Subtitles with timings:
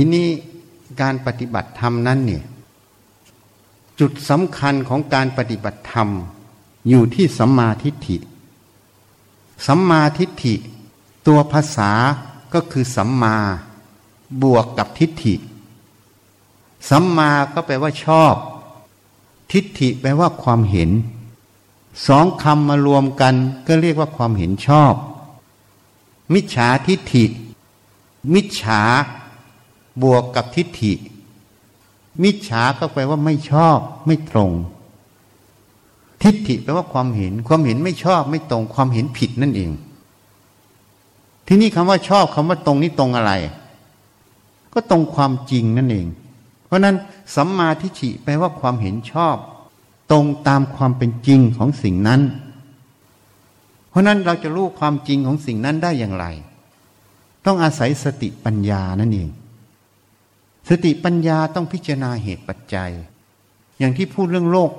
[0.00, 0.28] ทีนี้
[1.00, 2.44] การปฏิบัติธรรมนั้นเนี่ย
[4.00, 6.08] จุดสำคัญของการปฏิบัติธรรม
[6.88, 8.16] อยู่ที่สัมมาทิฏฐิ
[9.66, 10.54] สัมมาทิฏฐิ
[11.26, 11.90] ตัวภาษา
[12.54, 13.36] ก็คือสัมมา
[14.42, 15.34] บวกกับทิฏฐิ
[16.90, 18.34] สัมมาก็แปลว่าชอบ
[19.52, 20.90] ทิฏฐิแปลว่าความเห็น
[22.06, 23.34] สองคำมารวมกัน
[23.66, 24.94] ก็เรียกว่าความเห็นชอบ
[26.32, 27.24] มิจฉาทิฏฐิ
[28.34, 28.82] มิจฉา
[30.02, 30.92] บวกกับทิฏฐิ
[32.22, 34.52] มิจฉาก็แปลว่าไม่ชอบไม่ตรง
[36.22, 39.70] ทิฏฐิแปลว่าความเห็น ความเห็นไม่ชอบไม่ตรง ความเห็นผิดนั่นเอง
[41.46, 43.32] ที่นี่คำว่าชอบคำว่าตรงนี่ตรงอะไร
[44.72, 46.06] ก็ตรงความจริงนั่นเอง
[46.66, 46.96] เพราะนั้น
[47.34, 49.36] สัมมาทิฏฐิแปลว่าความเห็นชอบ
[50.10, 52.20] ตรงตามความเป็นจริงของสิ่งนั้น
[53.88, 56.26] เพราะนั้นเราจะรู้ความจริงของสิ่งนั้นได้อย่างไร
[57.46, 59.28] ต้องอาศัยสติปัญญานั่นเอง
[60.68, 62.90] สติปัญญาต้องพิจารณาเหตุปัจจัย
[63.78, 64.70] อย่างที่พูดเรื่องโลก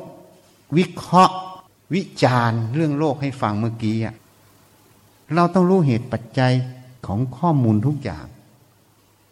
[0.77, 1.35] วิเคราะห์
[1.95, 3.97] วิจารณ์เรื่องโลกให้ฟังเมื่อกี้
[5.35, 6.53] เราต้องรู้เหตุปัจจัย
[7.07, 8.25] ของข้อมูลทุกอย่าง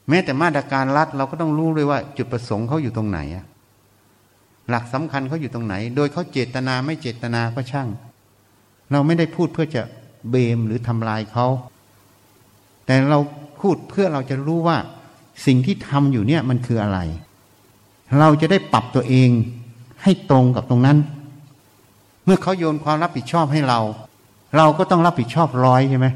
[0.09, 3.19] แม้แต่มาตรการรัฐเราก็ต้องรู้เลยว่าจุดประสงค์เขาอยู่ตรงไหน
[4.69, 7.87] หลักสำคัญเขาอยู่ตรงไหน โดยเขาเจตนาไม่เจตนาก็ช่าง
[8.91, 9.81] เราไม่ได้พูดเพื่อจะ
[10.29, 11.47] เบมหรือทำลายเขา
[12.85, 13.19] แต่เรา
[13.59, 14.77] พูดเพื่อเราจะรู้ว่า
[15.45, 16.99] สิ่งที่ทำอยู่เนี่ยมันคืออะไร
[18.19, 19.29] เราจะได้ปรับตัวเอง
[20.03, 20.97] ให้ตรงกับตรงนั้น
[22.25, 23.79] เมื่อเขาโยนความรับผิดชอบให้เรา
[24.57, 26.07] เราก็ต้องรับผิดชอบร้อยใช่ไหม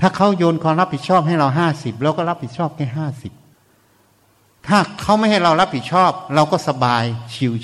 [0.00, 3.32] ถ้าเขาโยนความรับผิดชอบให้เราห้าสิบเราก็รับผิดชอบแค่ห้าสิบ
[4.66, 7.04] ถ้าเขาไม่ให้เรารับผิดชอบ เราก็สบาย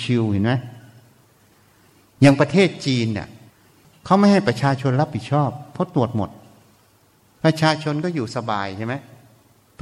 [0.02, 0.52] ชิวๆเห็นไหม
[2.20, 3.28] อย่างประเทศจีนเนี่ย
[4.04, 6.30] เขาไม่ให้ประชาชนรับผิดชอบเพราะตรวจหมด
[7.44, 8.94] ประชาชนก็อยู่สบายใช่ไหม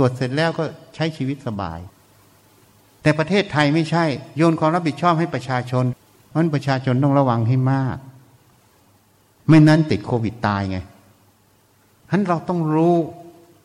[0.01, 1.79] รวจเสร็จแล้วก็ใช้ชีวิตสบาย
[3.03, 4.05] แต่ประเทศไทยไม่ใช่
[4.37, 5.84] โยนความรับผิดชอบให้ประชาชน
[6.28, 7.97] เพราะนั้นประชาชนต้องระวังให้มาก
[9.49, 10.87] ไม่นั้นติดโควิดตายไงฉะ
[12.10, 12.97] นั้นเราต้องรู้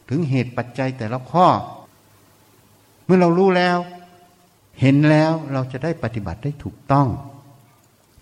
[0.09, 1.47] ถึงเหตุปัจจัยแต่ละข้อ
[3.06, 3.78] เมื่อเรารู้แล้ว
[4.81, 7.07] เห็นแล้วเราจะได้ปฏิบัติได้ถูกต้อง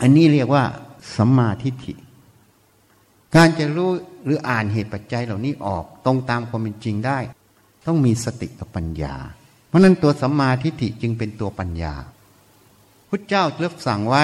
[0.01, 0.63] อันนี้เรียกว่า
[1.15, 1.93] สัมมาทิฏฐิ
[3.35, 3.89] การจะรู้
[4.23, 7.19] หรืออ่านเหตุปัจจัยเหล่านี้ออกตรงตามความเป็นจริงได้
[7.85, 9.15] ต้องมีสติกับปัญญา
[9.67, 11.93] เพราะนั้นตัวสัมมาทิฏฐิจึงเป็นตัวปัญญา
[13.07, 14.23] พุทธเจ้าเลือกสั่งไว้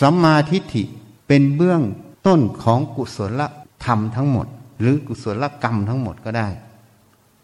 [0.00, 0.82] สัมมาทิฏฐิ
[1.26, 1.82] เป็นเบื้อง
[2.26, 3.42] ต้นของกุศล
[3.84, 4.46] ธรรมทั้งหมด
[4.80, 6.48] หรือกุศลกรรมทั้งหมดก็ได้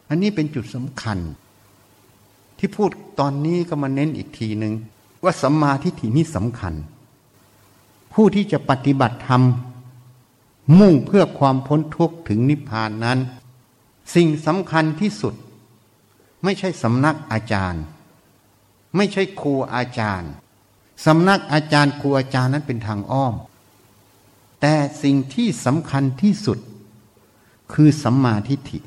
[0.09, 1.19] อันนี้เป็นจุดสำคัญ
[2.59, 2.91] ที่พูด
[3.21, 4.75] ตอนนี้ก็มาเน้นอีกทีหนึ่ง
[5.23, 6.75] ว่าสัมมาทิฏฐินี่สำคัญ
[8.13, 9.43] ผู้ที่จะปฏิบัติธรรม
[10.79, 13.19] มุ่งเพื่อความพ้นทุกข์ถึงนิพพานนั้น
[14.15, 15.35] สิ่งสำคัญที่สุด
[16.45, 17.83] ไม่ใช่สำนักอาจารย์
[18.97, 20.31] ไม่ใช่ครูอาจารย์
[21.07, 23.35] สำนักอาจารย์ครูอาจารย์นั้นเป็นทางอ้อม
[24.61, 26.59] แต่สิ่งที่สำคัญที่สุด
[27.73, 28.79] คือสัมมาทิฏฐิ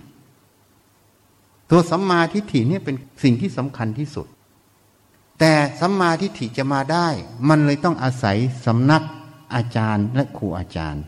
[1.69, 4.27] ตัวสัมมาทิฏฐิเนี่ยเป็นสิ่งที่สำคัญที่สุด
[5.39, 7.07] แต่สัมมาทิฏฐิจะมาได้
[7.49, 9.03] มันเลยต้องอาศัยสำนัก
[9.55, 11.03] อาจารย์และครูอาจารย์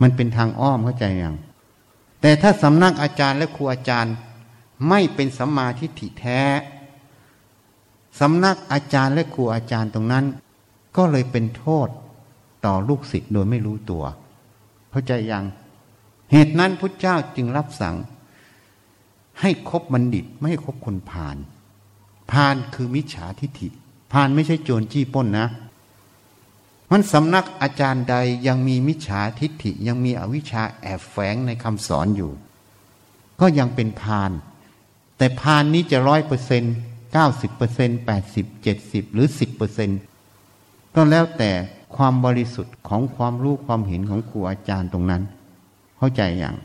[0.00, 1.36] มันเป็นทางอ้อมเข้าใจยัง
[2.24, 4.14] แต่ถ้าสำนักอาจารย์และครูอาจารย์
[4.88, 6.42] ไม่เป็นสัมมาทิฏฐิแท้
[8.20, 10.24] สำนักอาจารย์และครูอาจารย์ตรงนั้น
[10.96, 11.88] ก็เลยเป็นโทษ
[12.66, 14.04] ต่อลูกศิษย์โดยไม่รู้ตัว
[14.90, 15.44] เข้าใจยัง
[16.32, 17.96] เหตุนั้นพุทธเจ้าจึงรับสั่ง
[19.40, 21.36] ให้คบบัณฑิตไม่ให้คบคนพาล
[22.30, 23.68] พาลคือมิจฉาทิฏฐิ
[24.12, 25.48] พาลไม่ใช่โจรจี้ป้นนะ
[26.90, 32.32] มันสำนักอาจารย์ใดยังมีมิจฉาทิฏฐิยังมีอวิชชาแอบแฝงในคำสอนอยู่
[33.40, 34.32] ก็ยังเป็นพาน
[35.18, 36.74] แต่พานนี้จะร้อยเปอร์เซ็นต์
[37.12, 39.98] เก้าสิบเปอร์เซ็นต์แปดสิบเจ็ดสิบหรือสิบเปอร์เซ็นต์
[40.94, 41.50] ก็แล้วแต่
[41.96, 45.22] ความบริสุทธิ์ของความรู้ความเห็นของครูอาจารย์ตรงนั้น
[45.98, 46.56] เข้าใจอย่าง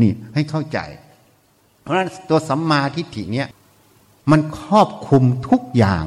[0.00, 0.78] นี่ให้เข้าใจ
[1.80, 3.48] เพราะฉะนั้นตัวสัมมาทิฏฐิเนี่ย
[4.30, 6.04] มันครอบคุมทุกอย่าง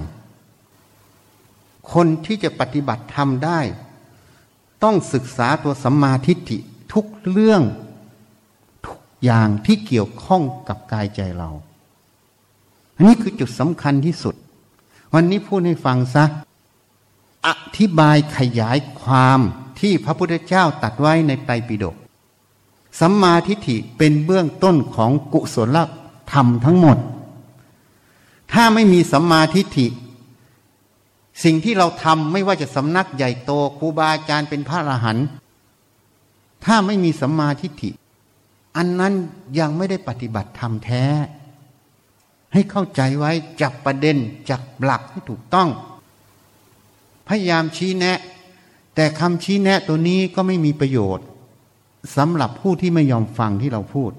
[1.94, 3.60] คนที่จะปฏิบัติธรรมได้
[4.84, 6.58] ต้องศึกษาตัวสัมมาทิฏฐิ
[6.94, 7.62] ทุกเรื่อง
[8.86, 11.50] ทุกอย่างที่เกี่ยวข้องกับกายใจเรา
[12.96, 14.36] อันนี้คือจุดสำคัญที่สุด
[15.14, 16.26] วันนี้พูดให้ฟังซะ
[17.48, 19.40] อธิบายขยายความ
[19.80, 21.96] ที่พระพุทธเจ้าตัดไว้ในไตรปิฎก
[23.00, 25.78] สัมมาทิฏฐิเป็นเบื้องต้นของกุศล
[26.32, 26.98] ธรรมทั้งหมด
[28.54, 29.88] ถ้าไม่มีสัมมาทิฏฐิ
[31.44, 35.26] สิ่งที่เราทำไม่ว่าจะสำนักใหญ่โตครูบาอาจารย์เป็นพระอรหันต์
[36.66, 37.92] ถ้าไม่มีสัมมาทิฏฐิ
[38.78, 39.14] อันนั้น
[39.60, 41.04] ยังไม่ได้ปฏิบัติธรรมแท้
[42.54, 44.18] ให้เข้าใจไว้จับประเด็น
[44.50, 45.70] จับหลักให้ถูกต้อง
[47.28, 48.20] พยายามชี้แนะ
[48.96, 51.26] แต่คำชี้แนะตัวนี้ก็ไม่มีประโยชน์
[52.18, 54.12] สำหรับผู้ที่ไม่ยอมฟังที่เราพูด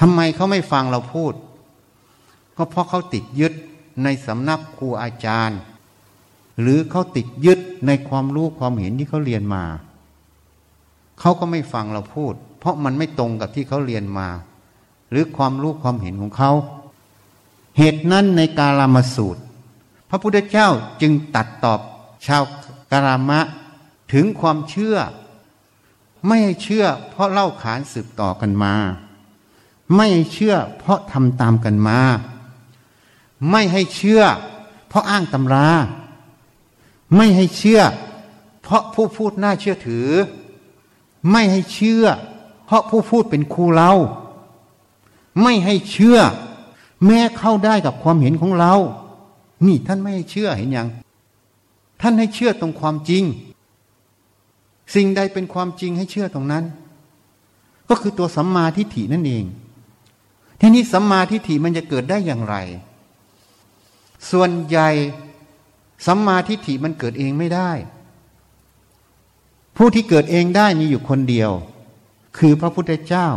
[0.00, 1.32] ทำไมเขาไม่ฟังเราพูด
[2.56, 3.52] ก็เพราะเขาติดยึด
[4.02, 5.58] ในสำนักครูอาจารย์
[6.60, 9.64] หรือเขาติดยึดในความรู้ความเห็นที่เขาเรียนมา
[11.20, 14.28] เขาก็ไม่ฟังเราพูด เพราะมันไม่ตรงกับที่เขาเรียนมา
[15.10, 16.52] หรือความรู้ความเห็นของเขา
[17.78, 19.42] เหตุนั้นในกาลามาสูตร
[20.08, 20.68] พระพุทธเจ้า
[21.00, 21.80] จึงตัดตอบ
[22.26, 22.42] ชาว
[22.92, 23.40] กรามะ
[24.12, 24.96] ถึงความเชื่อ
[26.26, 28.74] ไม่ให้เชื่อ เพราะเล่าขานสืบต่อกันมา
[29.94, 31.98] ไม่ให้เชื่อ เพราะทำตามกันมา
[33.50, 34.22] ไม่ให้เชื่อ
[34.88, 35.66] เพราะอ้างตำรา
[37.16, 37.80] ไม่ให้เชื่อ
[38.62, 40.08] เพราะผู้พูดน่าเชื่อถือ
[41.30, 42.04] ไม่ให้เชื่อ
[42.66, 43.92] เพราะผู้พูดเป็นครูเรา
[45.42, 46.18] ไม่ให้เชื่อ
[47.06, 48.74] แม้เข้าได้กับความเห็นของเรา
[49.66, 50.88] นี่ท่านไม่ให้เชื่อเห็นยัง
[52.00, 53.24] ท่านให้เชื่อตรงความจริง
[54.94, 56.64] สิ่งใดเป็นความจริงให้เชื่อตรงนั้น
[57.88, 59.44] ก็คือตัวสัมมาทิฏฐินั่นเอง
[60.60, 62.56] ทีนี้สัมมาทิฏฐิมันจะเกิดได้อย่างไร
[64.30, 64.88] ส่วนใหญ่
[66.06, 67.70] สัมมาทิฏฐิมันเกิดเองไม่ได้
[69.76, 71.50] ผู้ที่เกิดเองได้มีอยู่คนเดียว
[72.38, 73.28] คือพระพุทธเจ้า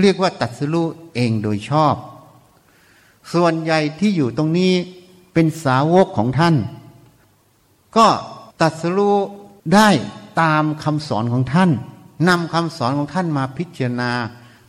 [0.00, 1.94] เรียกว่าตัดสรู้เองโดยชอบ
[3.32, 4.72] ส่วนใหญ่ที่อยู่ตรงนี้
[5.32, 6.54] เป็นสาวกของท่าน
[7.96, 8.06] ก็
[8.62, 9.16] ตัดสรู้
[9.74, 9.88] ได้
[10.40, 11.70] ตามคำสอนของท่าน
[12.28, 14.10] นำคำสอนของท่านมาพิจารณา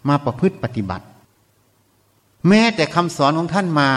[0.08, 1.06] มาประพฤติปฏิบัติ
[2.48, 3.90] แม้แต่คำสอนของท่านมา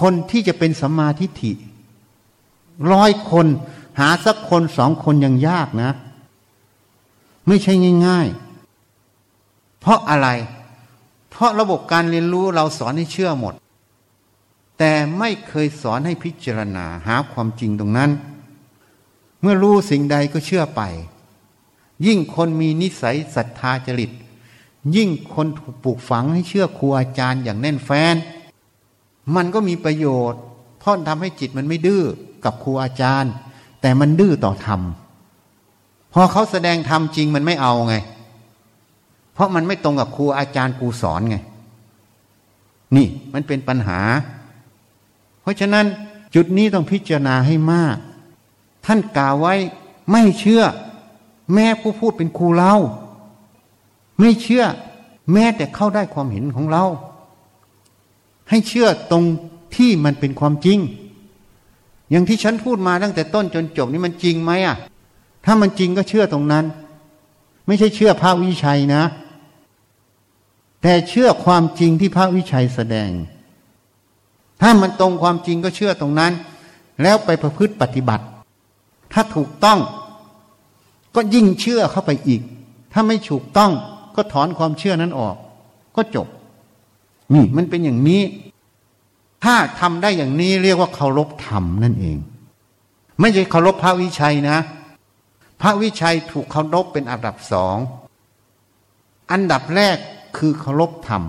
[0.00, 1.52] คนที่จะเป็นสัมมาทิฏฐิ
[2.92, 3.46] ร้อยคน
[4.00, 5.90] หาสักคนสองคนยังยากนะ
[7.46, 7.72] ไม่ใช่
[8.06, 8.28] ง่าย
[9.04, 10.28] ๆ เพราะอะไร
[11.30, 13.54] เพราะระบบการเรียนรู้เราสอนให้เชื่อหมด
[14.78, 18.10] แต่ไม่เคยสอนให้พิจารณาหาความจริงตรงนั้น
[19.40, 20.82] เมื่อรู้สิ่งใดก็เชื่อไป
[22.06, 24.10] ยิ่งคนมีนิสัยศรัทธาจริต
[24.96, 28.16] ยิ่งคนถูกปลูกฝังให้เชื่อครูอาจารย์อย่างแน่นแฟ้น
[29.36, 30.40] มันก็มีประโยชน์
[30.78, 32.04] เพราะทำให้จิตมันไม่ดื้อ
[32.44, 33.32] กับครูอาจารย์
[33.80, 34.80] แต่มันดื้อต่อธรรม
[36.12, 37.94] พอเขาแสดงธรรมจริงมันไม่เอาไง
[39.34, 41.36] เพราะมันไม่ตรงกับครูอาจารย์ครูสอนไง
[42.96, 44.00] นี่มันเป็นปัญหา
[45.42, 45.86] เพราะฉะนั้น
[46.34, 47.96] จุดนี้ต้องพิจารณาให้มาก
[48.86, 49.54] ท่านกล่าวไว้
[50.12, 50.62] ไม่เชื่อ
[51.54, 52.74] แม่ผู้พูดเป็นครูเรา
[54.20, 54.64] ไม่เชื่อ
[55.32, 56.84] แม้แต่เข้าได้ความเห็นของเรา
[58.50, 59.24] ให้เชื่อตรง
[59.76, 60.78] ที่มันเป็นความจริง
[62.10, 64.76] อย่างที่ฉันพูดมาตั้งแต่ต้นจนจบนี่มันจริงไหมอะ
[65.44, 66.64] ถ้ามันจริงก็เชื่อตรงนั้น
[67.66, 69.02] ไม่ใช่เชื่อพระวิชัยนะ
[70.82, 73.10] แต่เชื่อความจริงที่พระวิชัยแสดง
[74.60, 76.32] ถ้ามันตรงความจริงก็เชื่อตรงนั้น
[77.02, 78.24] แล้วไปประพฤติปฏิบัติ
[79.12, 79.78] ถ้าถูกต้อง
[81.14, 82.42] ก็ยิ่งเชื่อเข้าไปอีก
[82.92, 83.72] ถ้าไม่ถูกต้อง
[84.16, 85.36] ก็ถอนความเชื่อนั้นออก
[85.96, 86.26] ก็จบ
[87.34, 88.22] นี่มันเป็นอย่างนี้
[89.44, 92.18] ถ้าทำได้อย่างนี้เรียกว่าเคารพธรรมนั่นเอง
[93.20, 94.58] ไม่ใช่เคารพพระวิชัยนะ
[95.62, 97.76] พระวิชัยถูกเคารพเป็นอันดับสอง
[99.32, 99.96] อันดับแรก
[100.38, 101.22] คือเคารพธรรม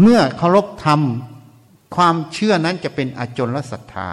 [0.00, 1.00] เมื่อเคารพธรรม
[1.96, 4.10] ความเชื่อนั้นจะเป็นอจนลศรัทธา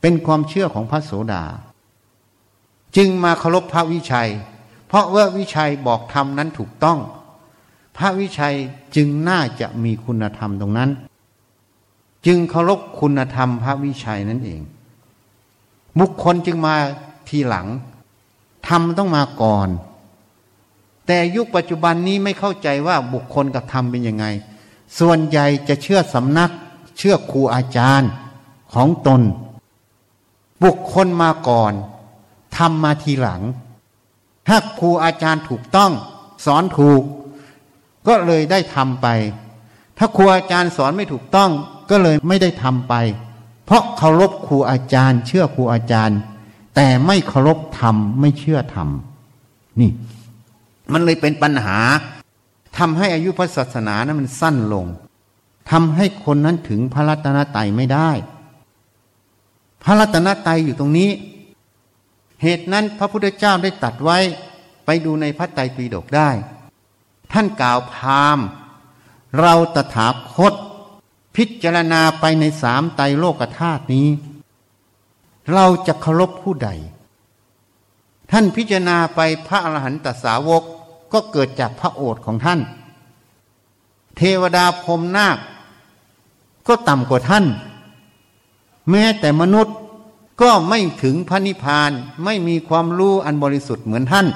[0.00, 1.44] เป็นความเชื่อของพระโสดา
[2.96, 4.30] จึงมาเคารพพระวิชัย
[4.88, 6.98] เพราะว่าวิชัยบอกธรรมนั้นถูกต้อง
[7.96, 8.56] พระวิชัย
[8.96, 10.90] จึงน่าจะมีคุณธรรมตรงนั้น
[12.26, 14.60] จึงเคารพคุณธรรมพระวิชัยนั่นเอง
[15.98, 16.74] บุคคลจึงมา
[17.28, 17.66] ทีหลัง
[18.68, 19.68] ธรรมต้องมาก่อน
[21.06, 24.26] แต่ยุคปัจจุบันนี้ไม่เข้าใจว่าบุคคลกับธรรมเป็นยังไง
[24.98, 26.50] ส่วนใหญ่จะเชื่อสำนัก
[26.98, 28.10] เชื่อครูอาจารย์
[28.74, 29.20] ของตน
[30.64, 31.72] บุคคลมาก่อน
[32.56, 33.42] ทำมาทีหลัง
[34.48, 35.92] ถ้าครูอาจารย์ถูกต้อง
[36.44, 37.02] สอนถูก
[38.08, 39.06] ก็เลยได้ทำไป
[39.98, 41.50] ถ้าครูอาจารย์สอนไม่ถูกต้อง
[41.90, 42.94] ก็เลยไม่ได้ทำไป
[43.64, 46.18] เพราะเคารพครูอาจารย์ เชื่อครูอาจารย์
[46.74, 48.88] แต่ไม่เคารพธรรมไม่เชื่อธรรม
[49.80, 49.90] นี่
[50.92, 51.78] มันเลยเป็นปัญหา
[52.78, 54.86] ทำให้อายุพระศาสนานั้นมันสั้นลง
[55.70, 58.10] ทำให้คนนั้นถึงพระรัตนตรัยไม่ได้
[59.84, 61.10] พระรัตนตรัยอยู่ตรงนี้
[62.42, 64.18] เหตุนั้นพระพุทธเจ้าได้ตัดไว้
[64.86, 66.30] ไปดูในพระไตรปิฎกได้
[67.32, 68.38] ท่านกล่าวพาม
[69.40, 70.54] เราตถาคต
[71.36, 74.08] พิจารณาไปในสามไตรโลกธาตุนี้
[75.52, 76.70] เราจะเคารพผู้ใด
[78.30, 80.62] ท่านพิจารณาไปพระอรหันตสาวก
[81.12, 82.60] ก็เกิดจากพระโอษฐ์ของท่าน
[84.16, 85.38] เทวดาพรมนาค
[86.66, 87.44] ก็ต่ำกว่าท่าน
[88.90, 89.76] แม้แต่มนุษย์
[90.42, 91.90] ก็ไม่ถึงพระนิพพาน
[92.24, 94.26] ไม่มีความรู้อันบริสุทธิ์เหมือนท่าน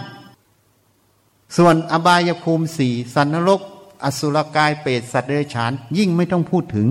[1.57, 3.61] ส่วนอบายภูมิสี่สันนรก
[4.05, 6.87] อสุรกายเปรตสัตว์เดรัจฉาน ยิ่งไม่ต้องพูดถึง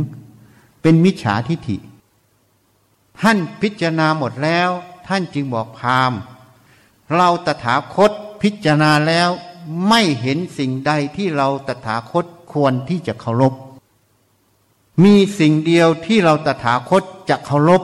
[0.81, 1.77] เป็นมิจฉาทิฐิ
[3.21, 4.69] ท่านพิจารณาหมดแล้ว
[5.07, 6.13] ท่านจึงบอกพาม
[7.15, 9.29] เราตถาคตพิจารณาแล้ว
[9.87, 13.53] ไม่เห็นสิ่งใดที่เราตถาคตควรที่จะเคารพ
[15.03, 17.81] มีสิ่งเดียวที่เราตถาคตจะเคารพ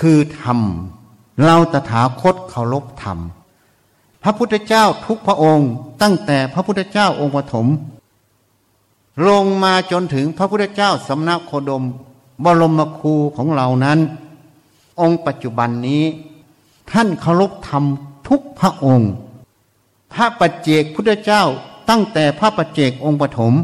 [0.00, 0.60] คือธรรม
[1.44, 3.18] เราตถาคตเคารพธรรม
[4.22, 5.70] พระพุทธเจ้าทุกพระองค์
[6.02, 7.66] ตั้งแต่พระพุทธเจ้าองค์ปฐม
[9.28, 11.84] ลงมาจนถึงพระพุทธเจ้าสำนักโคดม
[12.44, 13.98] บรมครูของเรานั้น
[15.00, 16.04] องค์ปัจจุบันนี้
[16.90, 17.84] ท่านเคารพธรรม
[18.28, 19.10] ทุกพระองค์
[20.12, 21.42] พระปัจเจกพุทธเจ้า
[21.90, 23.54] ตั้งแต่พระปัจเจกองค์ปฐม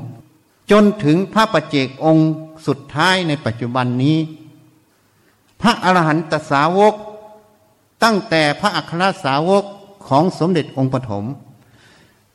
[0.71, 2.31] จนถึงพระปัจเจกองค์
[2.67, 4.19] สุดท้ายในปัจจุบันนี้
[5.61, 6.95] พระอรหันตสาวก
[8.03, 9.65] ตั้งแต่พระอัครสาวก
[10.09, 11.25] ของสมเด็จองค์ปฐม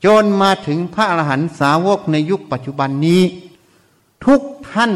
[0.06, 3.22] จนมาถึงพระอรหันตสาวกในยุคปัจจุบันนี้
[4.26, 4.92] ทุกท่าน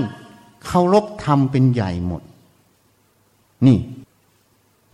[0.66, 2.22] เคารพธรรมเป็นใหญ่หมด
[3.66, 3.78] นี่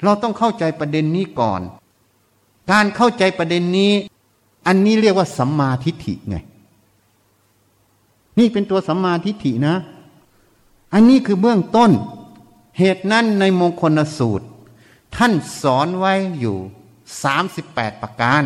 [0.03, 1.61] เราต้องเข้าใจประเด็นนี้ก่อน
[2.71, 3.91] การเข้าใจประเด็นนี้
[4.67, 6.37] อันนี้เรียกว่าสัมมาทิฏฐิไง
[8.39, 9.75] นี่เป็นตัวสัมมาทิฏฐินะ
[10.93, 11.91] อันนี้คือเบื้องต้น
[12.77, 14.45] เหตุนั้นในมงคลสูตร
[15.15, 16.57] ท่านสอนไว้อยู่
[17.23, 18.43] สามสิบแปดประการ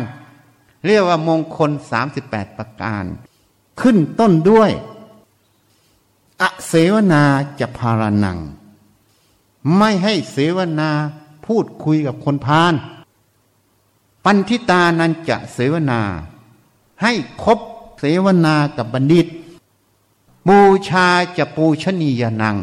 [0.86, 3.04] เรียกว่ามงคลสามสิบแปดประการ
[3.80, 4.70] ขึ้นต้นด้วย
[6.40, 7.22] อเสวนา
[7.60, 8.38] จะพารนัง
[9.76, 10.90] ไม่ให้เสวนา
[11.46, 12.74] พูดคุยกับคนพาล
[14.24, 16.00] ปันทิตานันจะเสวนา
[17.02, 17.12] ให้
[17.42, 17.58] คบ
[17.98, 19.26] เสวนากับบัณฑิต
[20.48, 21.06] บูชา
[21.38, 22.56] จะปูชนียนัง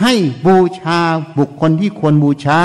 [0.00, 0.12] ให้
[0.46, 0.98] บูชา
[1.38, 2.60] บุคคลที่ควรบูชา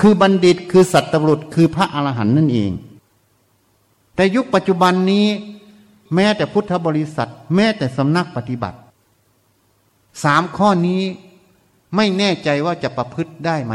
[0.00, 2.72] คือบัณฑิตคือสัตตบุรุษคือพระอรหันต์นั่นเอง
[4.14, 5.26] แต่ยุคปัจจุบันนี้
[6.14, 8.78] แม้แต่พุทธบริษัท แม้แต่สำนักปฏิบัติ
[10.24, 11.00] สามข้อนี้
[11.96, 13.74] ไม่แน่ใจว่าจะประพฤติได้ไหม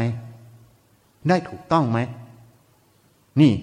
[1.30, 2.00] ได้ถูกต้องไหม
[3.42, 3.54] นี่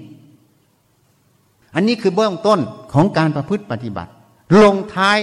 [1.75, 2.61] อันนี้คือเบื้องต้น
[2.93, 4.11] ของการประพฤติปฏิบัติ
[4.63, 5.19] ลงท้าย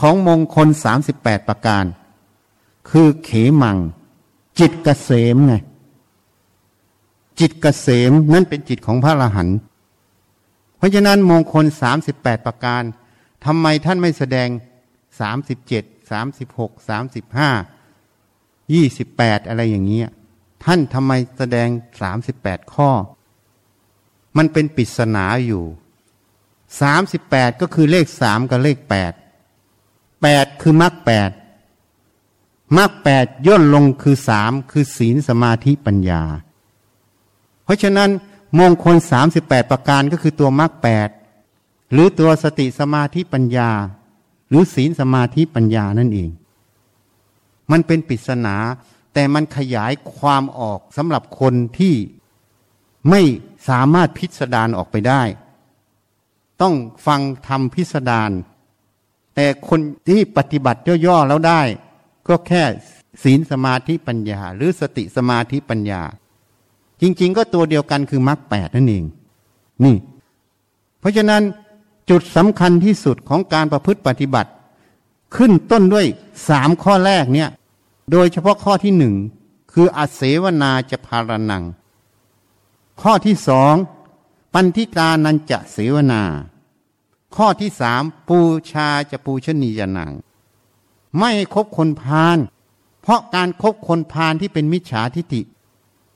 [0.00, 1.84] ของมงคลสามสิบแปดประการ
[2.90, 3.30] คือเข
[3.62, 3.78] มัง
[4.58, 5.54] จิตกเกษมไง
[7.40, 9.58] จิตกเกษมนั่นเป็นจิตของพระอรหันต์
[10.76, 12.82] เพราะฉะนั้นมงคลสามสิบแปดประการ
[13.44, 14.48] ทำไมท่านไม่แสดง
[15.20, 17.50] สามสิบเจ็ดสามสิบหกสามสิบห้า
[18.74, 20.08] ยี่สิบแปดอะไรอย่างเงี้ย
[20.64, 21.68] ท่านทำไมแสดง
[22.02, 22.90] สามสิบแปดข้อ
[24.36, 25.64] มันเป็นปริศนาอยู่
[26.80, 29.12] สามสิบแปดก็คือเลขสามกับเลขแปด
[30.22, 31.30] แปดคือมรรคแปด
[32.78, 36.22] มรรคแปดย่นลงคือสามคือศีลสมาธิปัญญา
[37.64, 38.10] เพราะฉะนั้น
[38.58, 41.08] มงคลสามสิบแปดประการก็คือตัวมรรคแปด
[41.92, 43.70] หรือตัวสติสมาธิปัญญา
[44.48, 46.30] หรือศีลสมาธิปัญญานั่นเอง
[47.70, 48.56] มันเป็นปริศนา
[49.14, 51.94] แต่มันขยายความออกสำหรับคนที่
[53.10, 53.20] ไม่
[53.68, 55.22] สามารถพิสดารออกไปได้
[56.62, 56.74] ต้อง
[57.06, 58.30] ฟังทำพิสดาร
[59.34, 61.62] แต่คนที่ปฏิบัติย่อๆแล้วได้
[62.28, 62.62] ก็แค่
[63.22, 66.02] ศีลสมาธิปัญญา หรือสติสมาธิปัญญา
[67.02, 69.04] จริง ๆ ก็ตัวเดียวกันคือมรรคแปดนั่นเอง
[69.84, 69.96] นี่
[71.00, 71.42] เพราะฉะนั้น
[72.10, 74.50] จุดสำคัญที่สุดของการประพฤติปฏิบัติ
[75.36, 76.06] ขึ้นต้นด้วย
[76.48, 77.48] สามข้อแรกเนี่ย
[78.10, 79.14] โดยเฉพาะข้อที่หนึ่ง
[79.72, 81.64] คืออาเสวนาจะพารนัง
[83.02, 83.74] ข้อที่สอง
[84.52, 86.22] ปันทิตานันจะเสวนา
[87.36, 88.38] ข้อที่สามปู
[88.70, 90.12] ชาจะปูชนียนัง
[91.18, 92.38] ไม่คบคนพาล
[93.02, 95.40] เพราะการครบคนพาลที่เป็นมิจฉาทิฏฐิ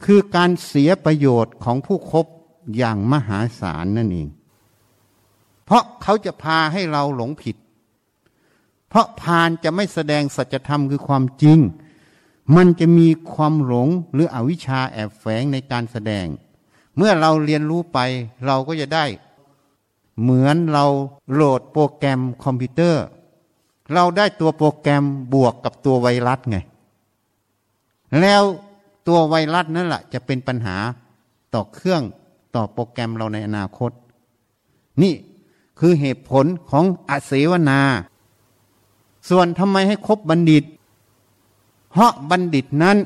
[0.05, 2.27] คือการเสียประโยชน์ของผู้คบ
[2.77, 4.29] อย่างมหาศาลนั่นเอง
[5.65, 7.57] เพราะเขาจะพาให้เราหลงผิด
[8.89, 11.59] เพราะพาลจะไม่แสดงสัจธรรมคือความจริง
[12.57, 16.27] มันจะมีความหลงหรืออวิชชาแอบแฝงในการแสดง
[16.97, 17.99] เมื่อเราเรียนรู้ไป
[18.47, 19.05] เราก็จะได้
[20.21, 20.87] เหมือนเรา
[21.33, 23.05] โหลดโปรแกรมคอมพิวเตอร์
[23.93, 26.59] เราได้ตัวโปรแกรมบวกกับตัวไวรัสไง
[28.21, 28.43] แล้ว
[29.07, 30.77] ตัวไวรัสนั่นแหละจะเป็นปัญหา
[31.55, 32.03] ต่อเครื่อง
[32.55, 33.91] ต่อโปรแกรมเราในอนาคต
[35.03, 35.15] นี่
[35.79, 37.81] คือเหตุผลของอาเสวนา
[39.29, 40.65] ส่วนทำไมให้คบบัณฑิต
[41.91, 42.97] เพราะบัณฑิตนั้น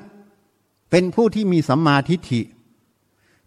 [0.90, 2.40] เป็นผู้ที่มีสัมมาทิฏฐิ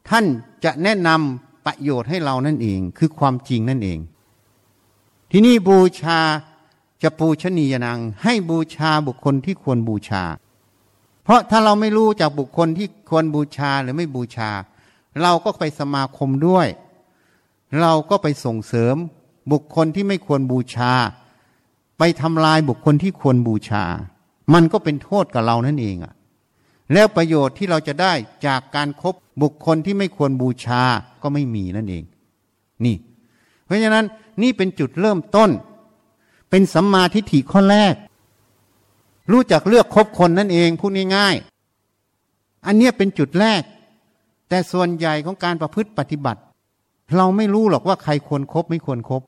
[0.10, 0.25] ท่าน
[0.63, 4.00] จะแนะนำประโยชน์ให้เรานั่นเอง คือความจริงนั่นเอง
[5.31, 6.19] ที่นี่บูชา
[7.03, 10.24] จะปูชนียนัง ให้บูชาบุคคลที่ควรบูชา
[11.23, 14.51] เพราะถ้าเราไม่รู้จากบุคคลที่ควรบูชาหรือไม่บูชา
[15.21, 16.67] เราก็ไปสมาคมด้วย
[17.81, 18.95] เราก็ไปส่งเสริม
[19.51, 20.91] บุคคลที่ไม่ควรบูชา
[21.99, 23.83] ไปทำลายบุคคลที่ควรบูชา
[24.53, 26.13] มันก็เป็นโทษกับเรานั่นเองอะ
[26.93, 28.13] แล้วประโยชน์ที่เราจะได้
[28.47, 30.81] จากการครบบุคคลที่ไม่ควรบูชา
[31.21, 32.03] ก็ไม่มีนั่นเอง
[32.85, 32.95] นี่
[33.65, 34.05] เพราะฉะนั้น
[34.41, 35.49] นี่เป็นจุดเริ่มต้น
[36.49, 37.95] เป็นสัมมาทิฏฐิข้อแรก
[39.31, 43.61] รู้จักเลือกคบคนนั่นเองพูดง่ายๆอันเนี้ยเป็นจุดแรก
[44.49, 46.41] แต่ส่วนใหญ่ของการประพฤติปฏิบัติ
[47.17, 49.21] เราไม่รู้หรอกว่าใครควรครบไม่ควรครบ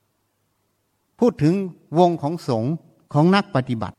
[1.19, 1.53] พูดถึง
[1.99, 2.73] วงของสงฆ์
[3.13, 3.95] ของนักปฏิบัติ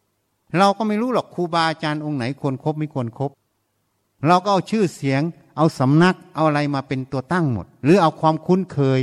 [0.59, 3.31] เราก็ไม่รู้หรอกครูบาอาจารย์องค์ไหนควรครบไม่ควรครบ
[4.27, 5.23] เราก็เอาชื่อเสียง
[5.57, 9.01] เอาสำนักเอาอะไรมาเป็นตัวตั้งหมด หรือเอาความคุ้นเคย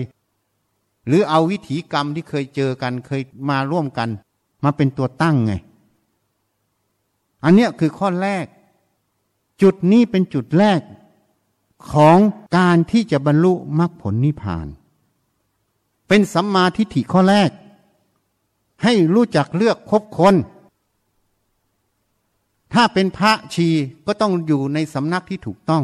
[1.07, 4.09] หรือเอาวิถีกรรมที่เคยเจอกันเคยมาร่วมกัน
[4.63, 5.53] มาเป็นตัวตั้งไง
[7.43, 8.45] อันเนี้ยคือข้อแรก
[9.61, 10.81] จุดนี้เป็นจุดแรก
[11.91, 12.17] ของ
[12.57, 14.67] การที่จะบรรลุมรรคผลนิพพาน
[16.07, 17.51] เป็นสัมมาทิฏฐิข้อแรก
[18.83, 20.35] ให้รู้จักเลือกคบคน
[22.73, 23.67] ถ้าเป็นพระชี
[24.05, 25.83] ก็ต้องอยู่ในสำนักที่ถูกต้อง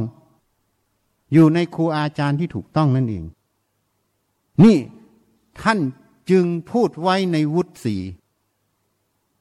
[1.33, 3.25] อยู่ในครูอาจารย์ที่ถูกต้องนั่นเอง
[4.63, 4.77] นี่
[5.61, 5.79] ท่าน
[6.29, 7.95] จึงพูดไว้ในวุฒิสี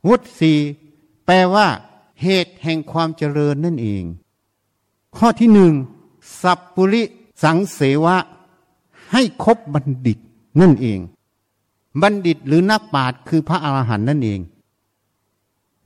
[0.08, 0.52] วุฒิสี
[1.26, 1.66] แปลว่า
[2.22, 4.04] เหตุแห่งความเจริญนั่นเอง
[5.16, 5.72] ข้อที่หนึ่ง
[6.42, 7.02] สัพปุริ
[7.42, 8.16] สังเสวะ
[9.12, 10.18] ให้คบบัณฑิต
[10.60, 10.98] นั่นเอง
[12.02, 14.40] บัณฑิตหรือนักปราชญ์คือพระอรหันต์นั่นเอง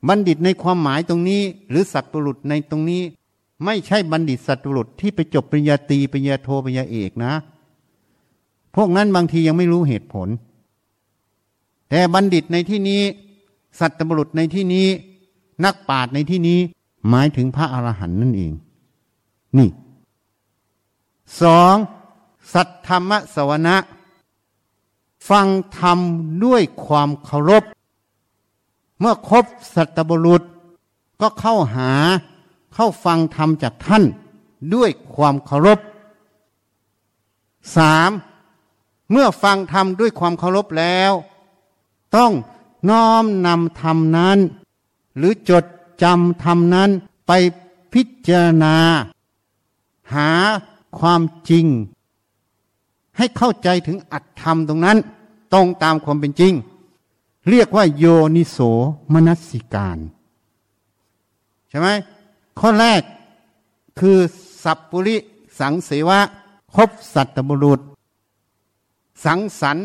[0.07, 3.01] บัณฑิตในความหมายตรงนี้ หรือสัตว์ปรุษในตรงนี้
[3.65, 7.33] ไม่ใช่บัณฑิตสัตว์ปรุษที่ไปจบปริญญาตรีปริญญาโทปริญญาเอกนะ
[8.75, 10.27] พวกนั้นบางทียังไม่รู้เหตุผล
[11.89, 13.01] แต่บัณฑิตในที่นี้
[13.79, 14.87] สัตว์ปรุษในที่นี้
[15.63, 16.59] นักปราชญ์ในที่นี้
[17.09, 18.53] หมายถึงพระอรหันต์นั่นเอง
[19.57, 19.69] นี่
[21.41, 21.75] สอง
[22.53, 23.75] สัตธรรมสวนะ
[25.29, 25.47] ฟัง
[25.79, 25.99] ธรรม
[26.45, 27.63] ด้วยความเคารพ
[28.99, 30.41] เมื่อครบสัตบุรุษ
[31.21, 31.91] ก็เข้าหา
[32.73, 34.03] เข้าฟังธรรมจากท่าน
[34.73, 35.79] ด้วยความเคารพ
[37.75, 38.11] สาม
[39.11, 41.11] เมื่อฟังธรรมด้วยความเคารพแล้ว
[42.15, 42.31] ต้อง
[42.89, 44.39] น้อมนำธรรมนั้น
[45.17, 45.65] หรือจด
[46.03, 46.89] จำธรรมนั้น
[47.27, 47.31] ไป
[47.93, 48.75] พิจารณา
[50.13, 50.29] หา
[50.99, 51.65] ความจริง
[53.17, 54.97] ให้เข้าใจถึงอัตธรรมตรงนั้น
[55.53, 56.53] ตรงตามความเป็นจริง
[57.49, 58.57] เรียกว่าโยนิโส
[59.13, 59.99] มนัสิการ
[61.69, 61.87] ใช่ไหม
[62.59, 63.01] ข้อแรก
[63.99, 64.17] คือ
[64.63, 65.17] สัพปุริ
[65.59, 66.19] สังเสวะ
[66.75, 67.79] คบสัตบุรุษ
[69.25, 69.77] สังสรร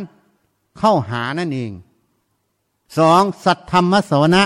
[0.78, 1.72] เข้าหานั่นเอง
[2.98, 4.42] สองสัตธรรมสวนะ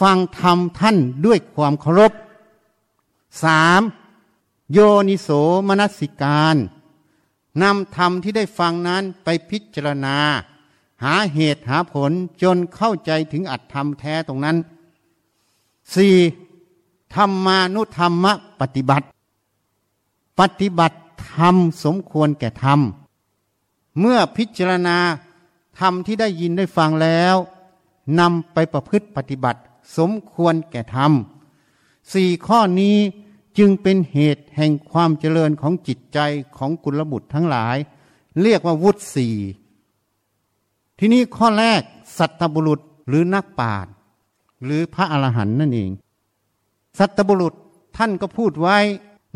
[0.00, 2.12] ฟังธรรมท่านด้วยความเคารพ
[3.42, 3.82] สาม
[4.72, 5.28] โยนิโส
[5.68, 6.56] มนสิการ
[7.62, 10.16] นำธรรมที่ได้ฟังนั้นไปพิจารณา
[11.04, 14.56] หาเหตุหาผลจนเข้าใจถึงอัตธรรมแท้ตรงนั้น
[15.94, 16.14] สี่
[17.14, 18.26] ธรรมานุธรรม
[18.60, 19.06] ปฏิบัติ
[20.40, 20.98] ปฏิบัติ
[21.34, 22.80] ธรรมสมควรแก่ธรรม
[23.98, 24.98] เมื่อพิจารณา
[25.80, 27.36] ธรรมที่ได้ยินได้ฟังแล้ว
[28.18, 29.60] นำไปประพฤติปฏิบัติ
[29.96, 31.12] สมควรแก่ธรรม
[32.12, 32.96] สี่ข้อนี้
[33.58, 36.18] จึงเป็นเหตุแห่งความเจริญของจิตใจ
[36.56, 37.76] ของกุลบุตรทั้งหลาย
[38.42, 39.36] เรียกว่าวุฒิสี่
[40.98, 41.82] ทีนี้ข้อแรก
[42.18, 43.92] สัตบุรุษหรือนักปราชญ์
[44.64, 45.90] หรือพระอรหันต์นั่นเอง
[46.98, 47.54] สัตบุรุษ
[47.96, 48.78] ท่านก็พูดไว้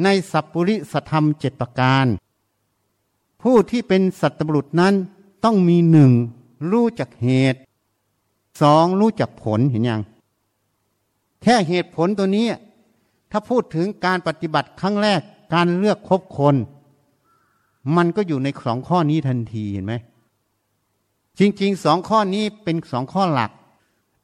[0.04, 2.06] ในสัพปริสธรรมเจ็ดประการ
[3.42, 4.94] ผู้ที่เป็นสัตบุรุษนั้น
[5.44, 6.10] ต้องมีหนึ่ง
[6.70, 7.60] รู้จักเหตุ
[8.60, 10.02] สองรู้จักผลเห็นยัง
[11.44, 12.46] แค่เหตุผลตัวนี้
[13.30, 15.20] ถ้าพูดถึงการปฏิบัติครั้งแรก
[15.54, 16.56] การเลือกคบคน
[17.96, 19.94] มันก็อยู่ในสองข้อนี้ทันทีเห็นไหม
[21.38, 23.50] จริงๆสองข้อนี้เป็นสองข้อหลัก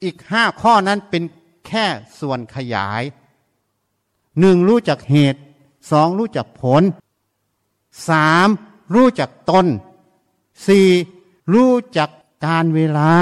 [0.02, 1.22] อีกห้าข้อนั้นเป็น
[1.66, 1.84] แค่
[2.20, 3.02] ส่วนขยาย
[4.40, 5.40] หนึ่งรู้จักเหตุ
[5.90, 6.82] สองรู้จักผล
[8.08, 8.48] สาม
[8.94, 9.66] รู้จักตน
[10.66, 10.88] สี่
[11.52, 12.10] รู้จัก
[12.46, 13.12] การเวลา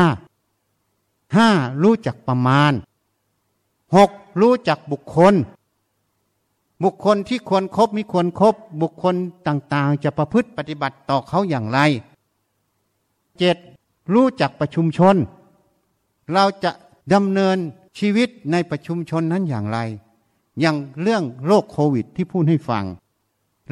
[1.36, 1.48] ห้า
[1.82, 2.72] รู้จักประมาณ
[3.96, 5.34] หกรู้จักบุคคล
[6.84, 9.14] บุคคลที่ควรครบมิควรครบบุคคล
[9.46, 11.78] ต่างๆ จะประพฤติปฏิบัติต่อเขาอย่างไร
[13.38, 13.56] เจ็ด
[14.12, 15.16] รู้จักประชุมชน
[16.32, 16.70] เราจะ
[17.14, 17.56] ดำเนิน
[17.98, 19.78] ชีวิตในประชุมชนนั้นอย่างไร
[20.60, 22.84] อย่างเรื่องโรคโควิดที่พูดให้ฟัง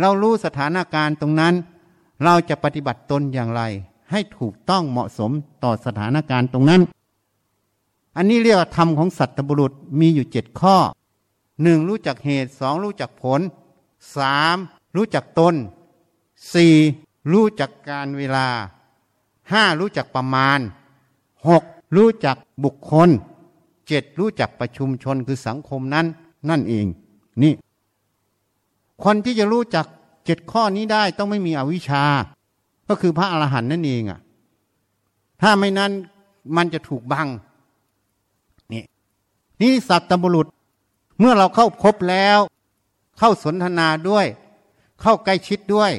[0.00, 1.54] เรารู้สถานการณ์ตรงนั้น
[2.24, 3.62] เราจะปฏิบัติตนอย่างไร
[4.10, 5.30] ให้ถูกต้องเหมาะสม
[5.64, 6.82] ต่อสถานการณ์ตรงนั้น
[8.16, 10.76] อันนี้เรียกว่าธรรมของสัตบุรุษมีอยู่เจ็ดข้อ
[11.62, 13.40] หนึ่งรู้จักเหตุสองรู้จักผล
[14.16, 14.56] สาม
[14.96, 15.54] รู้จักตน
[16.52, 16.74] สี่
[17.32, 18.46] รู้จักการเวลา
[19.52, 20.60] ห้ารู้จักประมาณ
[21.48, 21.62] หก
[21.96, 23.08] รู้จักบุคคล
[23.88, 26.06] เจ็ดรู้จักประชุมชนคือสังคมนั้น
[26.48, 26.86] นั่นเอง
[27.42, 27.52] นี่
[29.04, 29.86] คนที่จะรู้จัก
[30.24, 32.04] เจ็ดข้อนี้ได้ต้องไม่มีอวิชชา
[32.88, 34.20] ก็คือพระอรหันต์นั่นเองอะ
[35.42, 35.92] ถ้าไม่นั้น
[36.56, 37.28] มันจะถูกบัง
[39.60, 40.46] นี่สัตตบุรุษ
[41.18, 42.38] เมื่อเราเข้าพบแล้ว
[43.18, 44.26] เข้าสนทนาด้วย
[45.00, 45.92] เข้าใกล้ชิดด้วย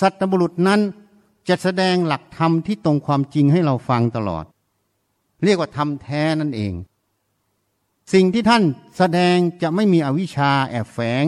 [0.00, 0.80] สัตตบุรุษนั้น
[1.48, 4.44] จะแสดงหลักธรรมที่ตรงความจริงให้เราฟังตลอด
[5.44, 6.72] เรียกว่าธรรมแท้นั่นเอง
[8.12, 8.62] สิ่งที่ท่าน
[8.96, 11.24] แสดงจะไม่มีอวิชชาแอบแฝง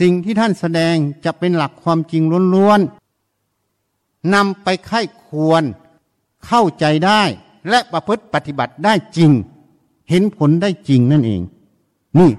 [0.00, 2.22] สิ่งที่ท่านแสดงจะเป็นหลักความจริง
[2.54, 5.62] ล้วนๆนำไปไข้ควร
[6.46, 7.22] เข้าใจได้
[7.68, 9.30] และประพฤติปฏิบัติได้จริง
[10.10, 11.42] เห็นผลได้จริงนั่นเอง
[12.18, 12.30] นี่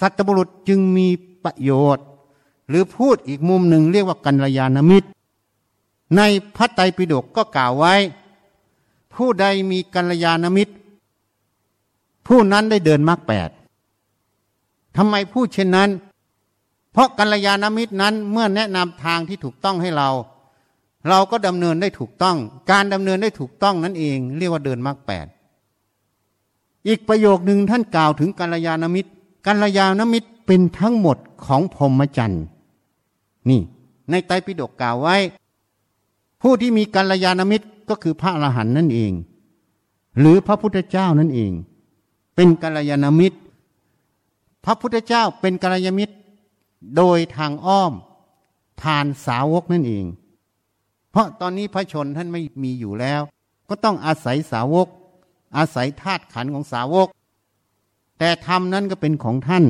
[0.00, 1.08] สัตบุรุษจึงมี
[1.44, 2.06] ประโยชน์
[2.68, 5.08] หรือพูดอีกมุมหนึ่งเรียกว่ากัลยาณมิตร
[6.16, 6.20] ใน
[6.56, 7.94] พระไตรปิฎกก็กล่าวไว้
[9.14, 10.74] ผู้ใดมีกัลยาณมิตร
[12.26, 13.50] ผู้นั้นได้เดินมรรคแปด
[14.96, 15.90] ทำไมพูดเช่นนั้น
[16.92, 20.10] เพราะกัลยาณมิตรนั้นเมื่อแนะนำทางที่ถูกต้องให้เรา
[21.08, 22.36] เราก็ดำเนินได้ถูกต้อง
[22.70, 25.26] การดำเนินได้ถูกต้องนั่นเอง เรียกว่าเดินมรรคแปด
[26.86, 29.10] อีกประโยคหนึ่งท่านกล่าวถึงกัลยาณมิตร
[29.46, 32.44] กัลยาณมิตรเป็นทั้งหมดของพรหมจรรย์
[33.48, 33.60] นี่
[34.10, 35.16] ในไตรปิฎกกล่าวไว้
[36.42, 39.12] ผู้ที่มีกัลยาณมิตรก็คือพระอรหันต์นั่นเอง
[40.18, 41.52] หรือพระพุทธเจ้านั่นเอง
[42.34, 43.38] เป็นกัลยาณมิตร
[44.64, 46.14] พระพุทธเจ้าเป็นกัลยาณมิตร
[46.96, 47.92] โดยทางอ้อม
[48.80, 50.04] ผ่านสาวกนั่นเอง
[51.10, 53.20] เพราะตอนนี้พระชนท่านไม่มีอยู่แล้ว
[53.68, 54.88] ก็ต้องอาศัยสาวก
[55.56, 57.08] อาศัยธาตุขันของสาวก
[58.18, 59.64] แต่ธรรมนั้นก็เป็นของท่าน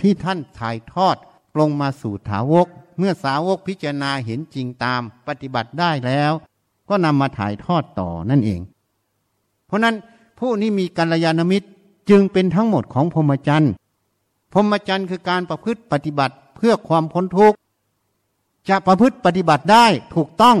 [0.00, 1.16] ที่ท่านถ่ายทอด
[1.58, 2.66] ลงมาสู่ถาวก
[2.98, 6.32] เมื่อสาวกพิจารณาเห็นจริงตามปฏิบัติได้แล้ว
[6.88, 8.60] ก็นำมาถ่ายทอดต่อนั่นเอง
[9.66, 9.94] เพราะนั้น
[10.38, 11.68] ผู้นี้มีกัลยาณมิตร
[12.10, 13.72] จึงเป็นทั้งหมดของพรหมจรรย์
[14.52, 17.56] พรหมจรรย์คือการประพฤติปฏิบัติเพื่อความพ้นทุกข์
[18.68, 20.56] จะประพฤติปฏิบัติได้ถูกต้อง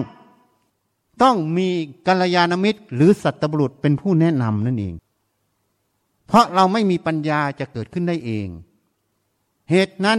[1.22, 1.68] ต้องมี
[2.06, 4.94] กัลยาณมิตร หรือสัตบุรุษเป็นผู้แนะนำนั่นเอง
[6.26, 8.48] เพราะเราไม่มีปัญญาจะเกิดขึ้นได้เอง
[9.70, 10.18] เหตุนั้น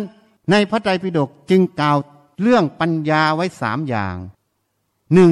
[0.51, 1.97] ในพระไตรปิฎกจึงกล่าว
[2.41, 4.15] เรื่องปัญญาไว้สามอย่าง
[5.13, 5.31] หนึ่ง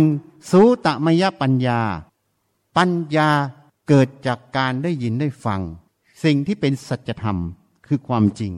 [0.52, 1.80] สูตมยปัญญา
[2.78, 3.30] ปัญญา
[3.88, 5.62] เกิดจากการได้ยินได้ฟัง
[6.23, 7.38] สิ่งที่เป็นสัจธรรม
[7.88, 8.54] คือความจริง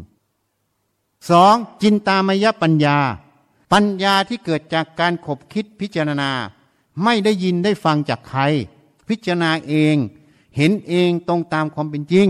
[1.30, 2.98] สองจินตามยปัญญา
[3.74, 6.32] ปัญญาที่เกิดจากการขบคิดพิจารณา
[7.04, 8.42] ไม่ได้ยินได้ฟังจากใคร
[9.08, 9.96] พิจารณาเอง
[10.56, 12.28] เห็นเองตรงตามความเป็นจริง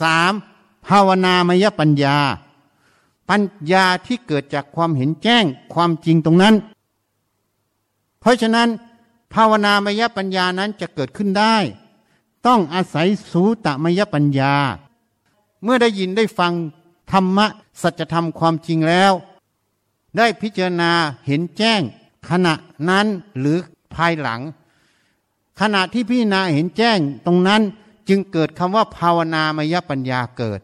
[0.00, 0.32] สาม
[0.86, 2.16] ภาวนามยปัญญา
[3.28, 6.54] ปัญญาที่เกิดจากความเห็นแจ้งความจริงตรงนั้น
[8.20, 8.68] เพราะฉะนั้น
[9.34, 11.56] ภาวนามยปัญญานั้นจะเกิดขึ้นได้
[12.46, 14.54] ต้องอาศัยสูตมยปัญญา
[15.62, 16.52] เมื่อได้ยินได้ฟัง
[17.12, 17.46] ธรรมะ
[17.82, 19.12] สัจธรรมความจริงแล้ว
[20.16, 20.92] ได้พิจารณา
[21.26, 21.80] เห็นแจ้ง
[22.28, 22.54] ขณะ
[22.88, 23.06] นั้น
[23.38, 23.58] หรือ
[23.94, 24.40] ภายหลัง
[25.60, 27.62] ขณะที่พิจารณาเห็นแจ้งตรงนั้น
[28.08, 30.60] จึงเกิดคำว่าภาวนามยปัญญาเกิด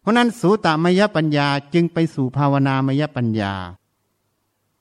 [0.00, 3.52] เพราะนั้นสูตมยปัญญาจึงไปสู่ภาวนามยปัญญา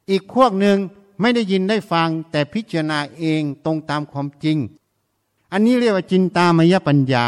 [0.10, 0.78] อีกพวกหนึ่ง
[1.22, 4.58] ไม่ได้ยินได้ฟังแต่พิจารณาเองตรงตามความจริง
[5.52, 7.26] อันนี้เรียกว่าจินตามยปัญญา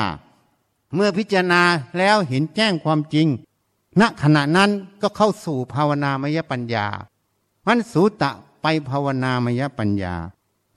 [0.93, 1.61] เมื่อพิจารณา
[1.97, 3.27] แล้วเห็นแจ้งความจริง
[3.99, 4.69] ณขณะนั้น
[5.01, 6.85] ก็เข้าสู่ภาวนามยปัญญา
[7.67, 8.31] มันสูตะ
[8.61, 10.15] ไปภาวนามยปัญญา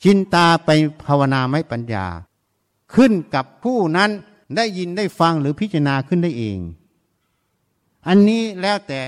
[0.02, 0.70] จินตาไป
[1.06, 2.06] ภาวนามยปัญญา
[2.94, 4.10] ขึ้นกับผู้นั้น
[4.56, 6.58] ได้ยินได้ฟังหรือพิจารณาขึ้นได้เอง
[8.08, 9.00] อันนี้แล้วแต่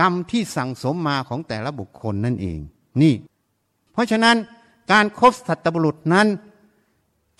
[0.00, 2.58] กรรมที่สั่งสมมาของแต่ละบุคคลนั่นเอง
[3.00, 3.14] นี่
[3.92, 4.36] เพราะฉะนั้น
[4.92, 6.26] การครบสัตบุรุษนั้น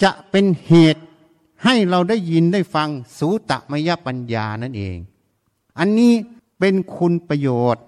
[0.03, 1.03] จะเป็นเหตุ
[1.65, 4.97] ให้เราได้ยินได้ฟังสูตมยปัญญานั่นเอง
[5.79, 6.13] อันนี้
[6.59, 7.85] เป็นคุณประโยชน์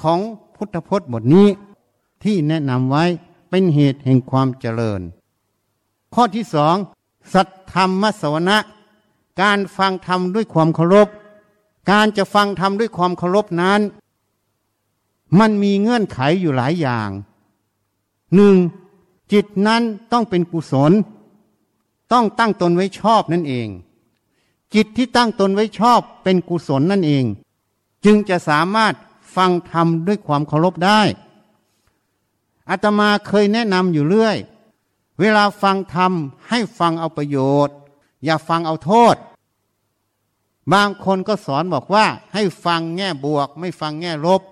[0.00, 0.18] ของ
[0.54, 1.48] พุทธพจน์บทนี้
[2.24, 3.04] ที่แนะนำไว้
[3.50, 5.00] เป็นเหตุแห่งความเจริญ
[6.14, 6.76] ข้อที่สอง
[7.32, 8.58] สัตธรรมสวนะ
[9.40, 11.08] การฟังธรรมด้วยความเคารพ
[11.90, 13.80] การจะฟังธรรมด้วยความเคารพนั้น
[15.38, 17.10] มันมีเงื่อนไขอยู่หลายอย่าง
[18.34, 18.56] หนึ่ง
[19.32, 19.82] จิตนั้น
[20.12, 20.92] ต้องเป็นกุศล
[22.12, 23.68] ต้องตั้งตนไว้ชอบนั่นเอง
[24.74, 27.24] จิตที่ตั้งตนไว้ชอบเป็นกุศลนั่นเอง
[28.04, 28.94] จึงจะสามารถ
[29.36, 31.00] ฟังธรรมด้วยความเคารพได้
[32.70, 34.38] อาตมาเคยแนะนำอยู่เรื่อย
[35.20, 36.12] เวลาฟังธรรม
[36.48, 37.76] ให้ฟังเอาประโยชน์
[38.24, 39.16] อย่าฟังเอาโทษ
[40.72, 44.42] บางคนก็สอนบอกว่า ให้ฟังแง่บวก ไม่ฟังแง่ลบ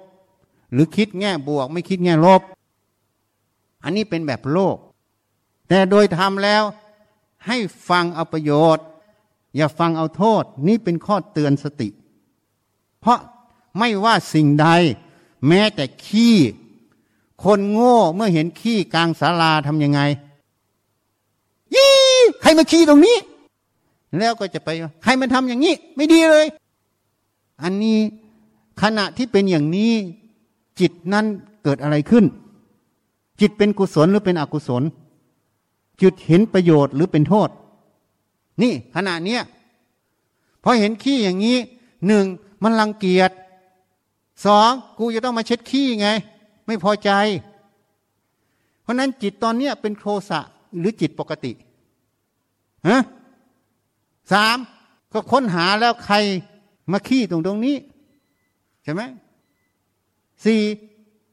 [0.72, 2.42] หรือคิดแง่บวก ไม่คิดแง่ลบ
[3.84, 4.76] อันนี้เป็นแบบโลก
[5.68, 6.62] แต่โดยธรรมแล้ว
[7.46, 7.56] ให้
[7.88, 8.84] ฟังเอาประโยชน์
[9.56, 11.88] อย่าฟังเอาโทษ นี่เป็นข้อเตือนสติ
[13.00, 13.18] เพราะ
[13.78, 14.68] ไม่ว่าสิ่งใด
[15.48, 16.36] แม้แต่ขี้
[17.44, 20.00] คนโง่เมื่อเห็นขี้กลางศาลาทำยังไง
[21.74, 21.90] ยี่
[22.40, 23.16] ใครมาขี้ตรงนี้
[24.18, 24.68] แล้วก็จะไป
[25.02, 26.46] ใครมันทำอย่างนี้ ไม่ดีเลย
[27.62, 27.98] อันนี้
[28.82, 29.92] ขณะที่เป็นอย่างนี้
[30.80, 31.24] จิตนั้น
[31.62, 32.24] เกิดอะไรขึ้น
[33.40, 34.82] จิตเป็นกุศลหรือเป็นอกุศล
[36.00, 37.48] จิตเห็นประโยชน์หรือเป็นโทษ
[38.62, 39.42] นี่ขณะเนี้ย
[40.62, 41.58] พอเห็นขี้อย่างนี้
[42.06, 42.24] หนึ่ง
[42.62, 43.30] มันรังเกียจ
[44.44, 46.08] สองกูจะต้องมาเช็ดขี้ไง
[46.66, 47.10] ไม่พอใจ
[48.82, 50.40] เพราะนั้นจิตตอนนี้เป็นโทสะ
[50.78, 51.52] หรือจิตปกติ
[52.88, 53.02] ฮะ
[54.32, 54.56] สาม
[55.12, 56.16] ก็ค้นหาแล้วใคร
[56.92, 57.76] มาขี้ตรงตรงนี้
[58.82, 59.02] ใช่ไหม
[60.44, 60.62] สี่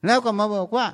[0.05, 0.85] แล้วก็มาบอกว่า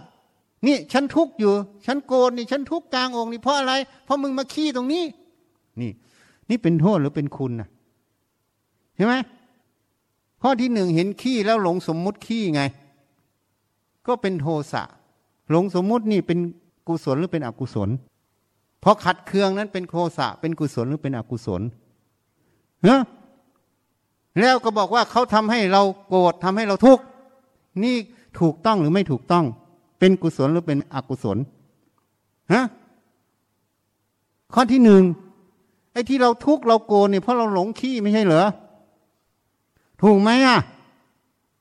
[0.67, 1.53] นี่ฉันทุกข์อยู่
[1.85, 3.73] ฉันโกรธนี่ ฉันทุกข์กลางองค์นี่เพราะอะไร
[4.05, 5.03] เพราะมึงมาขี้ตรงนี้
[5.81, 5.91] นี่
[6.49, 7.69] นี่เป็นโทษหรือเป็นคุณนะ
[8.95, 9.13] ใช่ไหม
[10.41, 12.61] ข้อที่หนึ่งเห็นขี้แล้วหลงสมมุติขี้ไง
[14.07, 14.83] ก็เป็นโทสะ
[15.49, 16.39] หลงสมมุตินี่เป็น
[16.87, 17.89] กุศลหรือเป็นอกุศล
[18.81, 21.61] เพราะขัดเคืองนั้นเป็นโทสะเป็นกุศลหรือเป็นอกุศล
[22.83, 22.97] เฮ้
[24.39, 27.03] แล้วก็บอกว่าเขาทำให้เราโกรธทำให้เราทุกข์
[27.83, 27.95] นี่
[28.39, 29.45] ถูกต้องหรือไม่ถูกต้อง
[29.99, 31.37] เป็นกุศลหรือเป็นอกุศล
[32.53, 32.63] ฮะ
[34.53, 35.03] ข้อที่หนึ่ง
[35.91, 38.45] ไอ้ที่เราทุกข์เราโกรธเนี่ยเพราะเราหลงขี้ไม่ใช่เหรอ
[40.03, 40.59] ถูกไหมอะ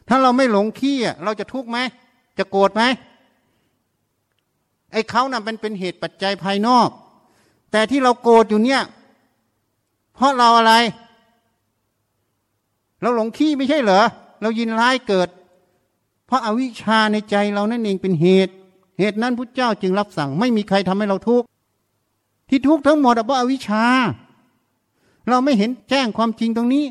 [0.09, 1.79] ถ้าเราไม่หลงขี้อะเราจะทุกข์ไหม
[2.39, 2.83] จะโกรธไหม
[4.93, 6.89] ไอ้เขานั่นเป็นเป็นเหตุปัจจัยภายนอก
[7.71, 8.83] แต่ที่เราโกรธอยู่เนี่ย
[10.15, 10.75] เพราะเราอะไร
[13.01, 14.03] เราหลงขี้ไม่ใช่เหรอ
[14.43, 15.29] เรายินร้ายเกิด
[16.27, 18.53] เพราะอาวิชชาในใจเรานั่นเองเป็นเหตุ
[18.99, 21.47] เหตุนั้นพุทธเจ้าจึงรับสั่ง ไม่มีใครทำให้เราทุกข์
[22.49, 23.85] ที่ทุกข์ทั้งหมดเพราะอาวิชชา
[25.29, 26.85] เราไม่เห็นแจ้งความจริงตรงนี้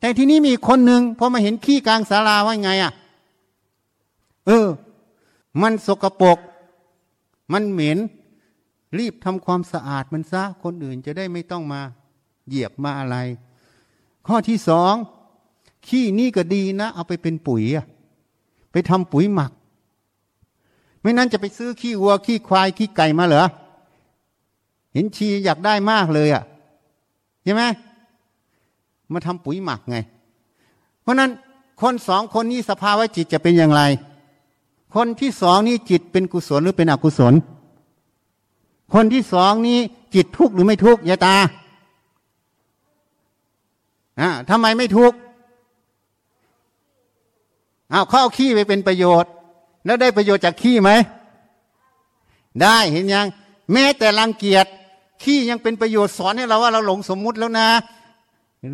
[0.00, 2.92] แต่ที่นี้มีคนหนึ่งพอมาเห็นขี้กลางศาลาว่าไงอะ
[4.48, 4.68] เออ
[5.62, 6.38] มันสกปรก
[7.52, 7.98] มันเหม็น
[8.98, 11.80] รีบทำความสะอาดมันซะ คนอื่นจะได้ไม่ต้องมา
[12.48, 13.16] เหยียบมาอะไร
[14.26, 14.94] ข้อที่สอง
[15.86, 17.86] ขี้นี่ก็ดีนะ เอาไปเป็นปุ๋ยอะ
[18.72, 19.52] ไปทำปุ๋ยหมัก
[21.02, 23.46] ไม่นั้นจะไปซื้อขี้วัว ขี้ควาย ขี้ไก่มาเหรอ
[24.92, 26.42] เห็นชีอยากได้มากเลยอะ่ะ
[27.44, 27.62] ใช่ไหม
[29.12, 29.96] มาทำปุ๋ยหมักไง
[31.02, 31.30] เพราะนั้น
[31.80, 33.82] คนสองคนนี้สภาวะจิตจะเป็นอย่างไร
[34.94, 37.34] คนที่สองนี้จิตเป็นกุศลหรือเป็นอกุศล
[38.92, 39.78] คนที่สองนี้
[40.14, 41.36] จิตทุกข์หรือไม่ทุกข์ยาตา
[44.20, 45.16] อ่าทำไมไม่ทุกข์
[47.92, 49.30] อ้าวเขาเอาขี้ไปเป็นประโยชน์
[49.84, 50.90] แล้วได้ประโยชน์จากขี้ไหม
[52.62, 53.26] ได้เห็นยัง
[53.72, 54.66] แม้แต่รังเกียจ
[55.22, 57.68] ขี้ยังเป็นประโยชน์สอนให้เราว่าเราหลงสมมุติแล้วนะ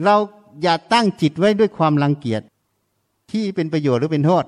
[0.04, 0.16] เรา
[0.62, 2.42] อย่าตั้งจิตไว้ด้วยความรังเกียจ
[3.30, 4.44] ขี้เป็นประโยชน์หรือเป็นโทษ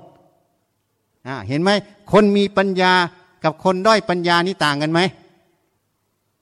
[1.47, 1.71] เห็นไหม
[2.11, 2.93] คนมีปัญญา
[3.43, 4.99] กับคนด้อยปัญญานี่ต่างกันไหม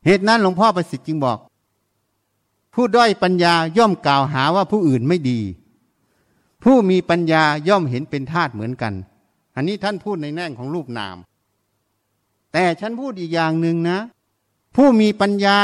[0.05, 1.37] เหตุนั้นหลวงพ่อประสิทธิ์จึงบอก
[2.73, 5.39] ผู้ด้อยปัญญาย่อมกล่าวหาว่าผู้อื่นไม่ดี
[6.63, 8.93] ผู้มีปัญญาย่อมเห็นเป็นธาตุเหมือนกัน
[9.55, 11.17] อันนี้ท่านพูดในแง่ของรูปนาม
[12.53, 13.99] แต่ฉันพูดอีกอย่างหนึ่งนะ
[14.75, 15.57] ผู้มีปัญญา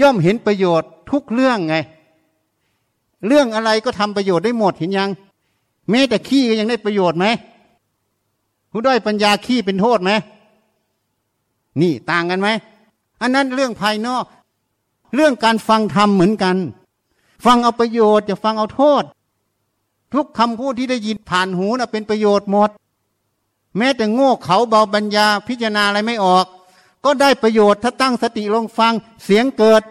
[0.00, 1.76] ย่อมเห็นประโยชน์ทุกเรื่องไง
[3.26, 5.10] เรื่องอะไรก็ทำประโยชน์ได้หมดเห็นยัง
[5.90, 7.26] แม้แต่ขี้ก็ยังได้ประโยชน์ไหม
[8.70, 10.10] ผู้ด้อยปัญญาขี้เป็นโทษไหม
[11.80, 12.48] นี่ต่างกันไหม
[13.20, 14.24] อันนั้นเรื่องภายนอก
[15.14, 16.56] เรื่องการฟังธรรมเหมือนกัน
[17.44, 19.02] ฟังเอาประโยชน์จะฟังเอาโทษ
[20.14, 22.70] ทุกคำพูดที่ได้ยินผ่านหูนะ่ะเป็นประโยชน์หมด
[23.76, 26.46] แม้แต่โง่เขาเบาปัญญาพิจารณาอะไรไม่ออก
[27.04, 28.92] ก็ได้ประโยชน์ถ้าตั้งสติลงฟัง
[29.24, 29.82] เสียงเกิด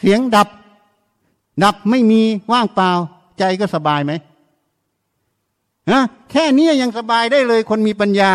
[0.00, 0.48] เสียงดับ
[1.62, 2.22] ดับไม่มี
[2.52, 2.90] ว่างเปล่า
[3.38, 4.12] ใจก็สบายไหม
[5.90, 8.32] นะแค่นี้ยังสบายได้เลยคนมีปัญญา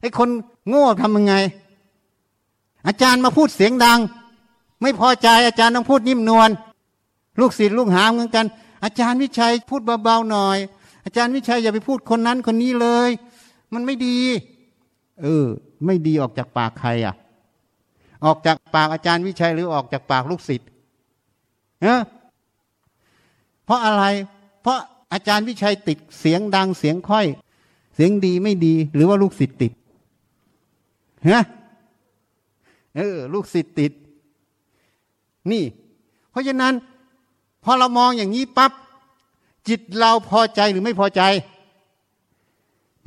[0.00, 0.28] ไอ้คน
[0.68, 1.34] โง่ทำยังไง
[2.86, 3.98] อาจารย์มาพูดเสียงดัง
[4.82, 6.50] ไม่พอใจอาจารย์ต้องพูดนิ่มนวล
[7.40, 8.46] ลูกศิษย์ลูกหาเหมือนกัน
[8.84, 10.58] อาจารย์วิชัยพูดเบาๆหน่อย
[11.04, 13.10] อาจารย์วิชัยอย่าไปพูดคนนั้นคนนี้เลย
[13.74, 14.18] มันไม่ดี
[15.22, 15.46] เออ
[15.86, 17.14] ไม่ดีออกจากปากใครอะ
[18.24, 20.68] ออกจากปากอาจารย์วิชัยหรือออกจากปากลูกศิษย์
[21.82, 22.02] เนะ
[23.64, 24.04] เพราะอะไร
[24.62, 24.78] เพราะ
[25.14, 27.26] อาจารย์วิชัยติดเสียงดังเสียงค่อย
[27.94, 29.72] เสียงดีไม่ดี หรือว่าลูกศิษย์ติด
[31.28, 31.42] ฮะ
[32.96, 33.92] เออ ลูกศิษย์ติด
[35.50, 35.64] นี่
[36.30, 36.74] เพราะฉะนั้น
[37.64, 38.72] พอเรามองอย่างนี้ปับ๊บ
[39.68, 41.22] จิตเราพอใจหรือไม่พอใจ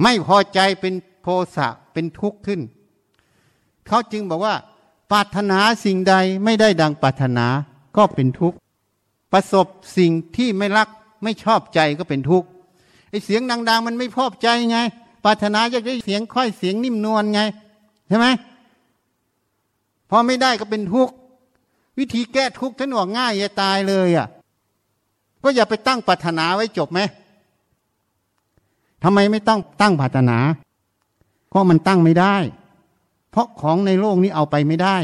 [0.04, 2.62] ไม่พอใจเป็นโทสะเป็นทุกข์ขึ้น
[3.88, 4.56] เขาจึงบอกว่า
[5.12, 7.48] ปรารถนาสิ่งใดไม่ได้ดังปรารถนา
[7.98, 8.58] ก็เป็นทุกข์
[9.32, 9.68] ประสบ
[9.98, 10.88] สิ่งที่ไม่รัก
[11.24, 12.48] ไม่ชอบใจก็เป็นทุกข์
[13.10, 14.80] ไอเสียงดัง ๆ มันไม่พอบใจไง
[15.24, 17.42] ปรารถนาอยากได้เสียงค่อยเสียงนิ่มนวลไง
[18.08, 18.28] ใช่ไหม
[20.10, 21.14] พอไม่ได้ก็เป็นทุกข์
[21.98, 24.28] วิธีแก้ทุกข์ท่านบอกง่ายอย่าตายเลยอะ
[25.44, 27.00] ก็อย่าไปตั้งปรารถนาไว้จบไหม
[29.04, 30.38] ทำไมไม่ต้องตั้งปรารถนา
[31.54, 32.36] ก็มันตั้งไม่ได้
[33.32, 34.98] เพราะของในโลกนี้เอาไปไม่ได้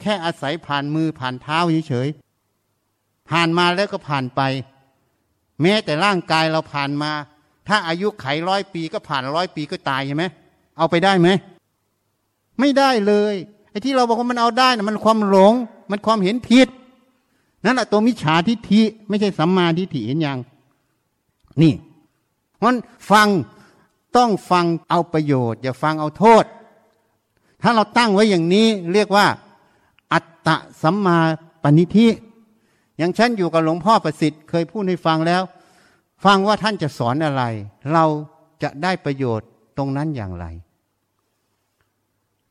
[0.00, 1.58] แค่อาศัยผ่านมือผ่านเท้า
[1.88, 4.40] เฉยๆผ่านมาแล้วก็ผ่านไป
[5.62, 7.12] แม้แต่ร่างกายเราผ่านมา
[7.68, 10.24] ถ้าอายุไขร้อยปีก็ผ่านร้อยปีก็ตายใช่ไหม
[10.78, 11.28] เอาไปได้ไหม
[12.60, 13.34] ไม่ได้เลย
[13.70, 15.54] ไอ้ที่เราบอกว่ามันเอาได้นะมันความหลง
[15.90, 16.68] มันความเห็นผิด
[17.64, 20.38] นั่นแหละตัวมิจฉาทิฏฐิไม่ใช่สัมมาทิฏฐิเห็นยัง
[21.62, 21.74] นี่
[22.64, 22.74] มัน
[23.10, 23.28] ฟัง
[24.16, 26.44] ต้องฟังเอาประโยชน์ อย่าฟังเอาโทษ
[27.62, 29.26] ถ้าเราตั้งไว้อย่างนี้เรียกว่า
[30.12, 31.18] อัตตะสัมมา
[31.62, 32.06] ปณิธิ
[33.00, 35.42] อย่างฉันอยู่กับหลวงพ่อประสิทธิ์เคยพูดให้ฟังแล้ว
[36.24, 37.42] ฟังว่าท่านจะสอนอะไร
[37.92, 38.04] เรา
[38.62, 40.46] จะได้ประโยชน์ตรงนั้นอย่างไร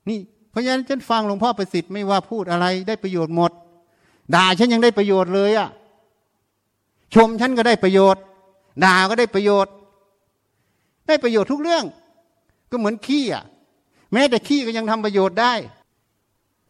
[0.10, 3.52] นี่เพราะฉะนั้นฉันฟังหลวงพ่อประสิทธิ์ไม่ว่าพูดอะไรได้ประโยชน์หมด
[4.36, 5.70] ด่าฉันยังได้ประโยชน์เลยอะ่ะ
[7.16, 8.22] ชมฉันก็ได้ประโยชน์
[8.86, 9.74] ด่าก็ได้ประโยชน์
[11.08, 11.86] ได้ประโยชน์ทุกเรื่อง
[12.72, 13.44] ก็เหมือนขี้อะ
[14.14, 15.54] แม้แต่ขี้ก็ยังทำประโยชน์ได้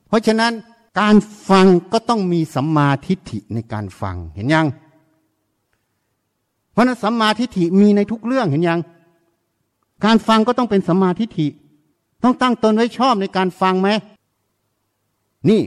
[0.08, 0.54] เพราะฉะนั้น
[1.00, 1.16] การ
[1.50, 4.68] ฟังก็ต้องมีสัมมาทิฏฐิในการฟังเห็นยัง
[6.72, 8.80] เพราะนั้นสัมมาทิฏฐิมีในทุกเรื่องเห็นยัง
[10.06, 11.48] การฟังก็ต้องเป็นสัมมาทิฏฐิ
[12.24, 13.90] ต้องตั้งตนไว้ชอบในการฟังไหม
[15.50, 15.62] นี่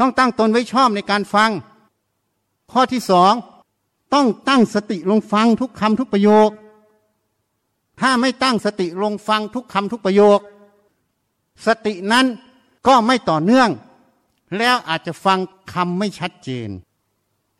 [0.00, 1.50] ต้องตั้งตนไว้ชอบในการฟัง
[2.72, 3.32] ข้อที่สอง
[4.14, 6.50] ต้องตั้งสติลงฟังทุกคำทุกประโยค
[8.00, 10.40] ถ้าไม่ตั้งสติลงฟังทุกคำทุกประโยค
[11.66, 12.26] สตินั้น
[12.86, 13.70] ก็ไม่ต่อเนื่อง
[14.58, 15.38] แล้วอาจจะฟัง
[15.72, 16.68] คำไม่ชัดเจน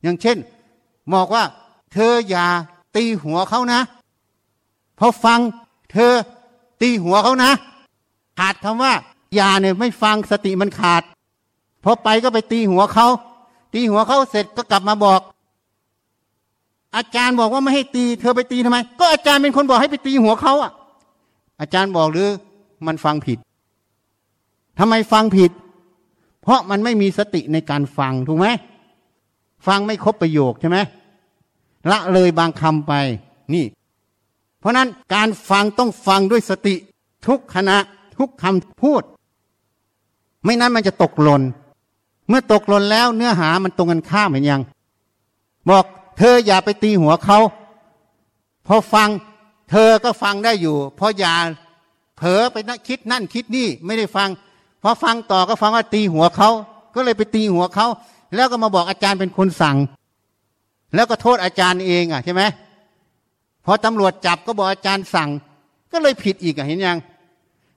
[0.02, 0.36] อย่างเช่น
[1.14, 1.44] บอกว่า
[1.92, 2.46] เธออย่า
[2.96, 3.80] ตีหัวเขานะ
[4.98, 5.38] พอฟัง
[5.92, 6.12] เธอ
[6.82, 7.50] ตีหัวเขานะ
[8.38, 8.92] ขาดคำว่า
[9.34, 11.02] อย่าเนี่ยไม่ฟังสติมันขาด
[11.84, 13.06] พอไปก็ไปตีหัวเขา
[13.74, 15.20] ตีหัวเขาเสร็จก็กลับมาบอก
[16.96, 20.72] อาจารย์บอกว่าไม่ให้ตี เธอไปตีทำไม ก็อาจารย์เป็นคนบอกให้ไปตีหัวเขาอะ
[21.60, 22.28] อาจารย์บอกหรือ
[22.86, 23.38] มันฟังผิด
[24.78, 25.50] ทำไมฟังผิด
[26.50, 28.46] ราะมันไม่มีสติในการฟังถูกไหม
[29.66, 30.78] ฟังไม่ครบประโยคใช่ไหม
[31.90, 32.92] ละเลยบางคำไป
[33.54, 33.64] นี่
[34.58, 36.74] เพราะนั้นการฟังต้องฟังด้วยสติ
[37.26, 37.76] ทุกขณะ
[38.16, 39.02] ทุกคำพูด
[40.44, 41.42] ไม่นั้นมันจะตกหล่น
[42.28, 44.60] เมื่อตกหล่นแล้วเนื้อหามันตรงกันข้ามเหมือนยัง
[45.68, 45.84] บอก
[46.18, 47.38] เธออย่าไปตีหัวเขา
[48.66, 49.08] พอฟัง
[49.70, 51.34] เธอก็ฟังได้อยู่พออย่า
[52.16, 54.28] เผลอไปนคิดนั่นคิดนี่ไม่ได้ฟัง
[54.82, 56.50] พอฟังต่อก็ฟังว่าตีหัวเขา
[56.94, 57.86] ก็เลยไปตีหัวเขา
[58.34, 59.76] แล้วก็มาบอกอาจารย์เป็นคนสั่ง
[60.94, 62.42] แล้วก็โทษอาจารย์เองอะใช่ไหม
[63.64, 65.30] พอตำรวจจับก็บอกอาจารย์สั่ง
[65.92, 66.98] ก็เลยผิดอีกอะเห็นยัง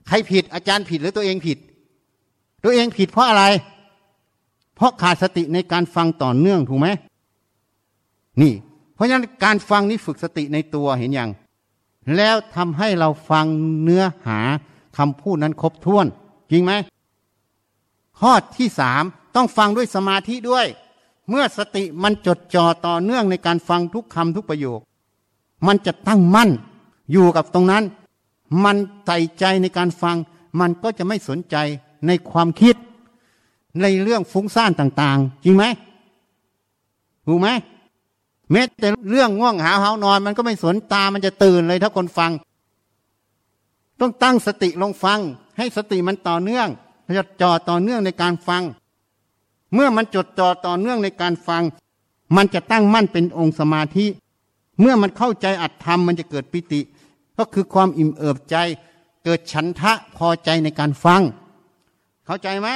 [0.08, 1.58] ใครผิดอาจารย์ผิดหรือตัวเองผิด
[2.64, 3.44] ตัวเองผิดเพราะอะไร
[4.76, 6.88] เพราะขาดสติในการฟังต่อเนื่องถูกไหม
[8.40, 8.52] นี่
[8.94, 11.30] เพราะฉะนั้นการฟังนี่ฝึกสติในตัวเห็นยัง
[12.16, 13.44] แล้วทำให้เราฟัง
[13.82, 14.40] เนื้อหา
[14.98, 16.06] คำพูดนั้นครบถ้วน
[16.50, 16.72] จริงไหม
[18.20, 19.02] ข้อที่สาม
[19.34, 20.66] ต้องฟังด้วยสมาธิด้วย
[21.28, 24.80] เมื่อสติมันจดจ่อต่อเนื่องในการฟังทุกคำทุกประโยค
[25.66, 26.50] มันจะตั้งมั่น
[27.12, 27.84] อยู่กับตรงนั้น
[28.64, 30.16] มันใส่ใจในการฟัง
[30.60, 31.56] มันก็จะไม่สนใจ
[32.06, 32.76] ในความคิด
[33.82, 35.64] ในเรื่องฟุ้งซ่านต่าง ๆ จริงไหม
[37.26, 37.48] ถูกไหม
[38.50, 42.32] แม้แต่เรื่องง่วงหาเหานอน มันก็ไม่สนตามันจะตื่นเลยถ้าคนฟัง
[44.00, 45.20] ต้องตั้งสติลงฟัง
[45.58, 46.68] ให้สติมันต่อเนื่อง
[47.16, 48.62] จดจ่อต่อเนื่องในการฟัง
[49.74, 51.62] เมื่อมันจดจ่อต่อเนื่องในการฟัง
[52.36, 54.06] มันจะตั้งมั่นเป็นองค์สมาธิ
[54.80, 56.80] เมื่อมันเข้าใจอัตธรรมมันจะเกิดปิติ
[57.38, 58.56] ก็คือความอิ่มเอิบใจ
[59.24, 61.22] เกิดฉันทะพอใจในการฟัง
[62.26, 62.68] เข้าใจไหม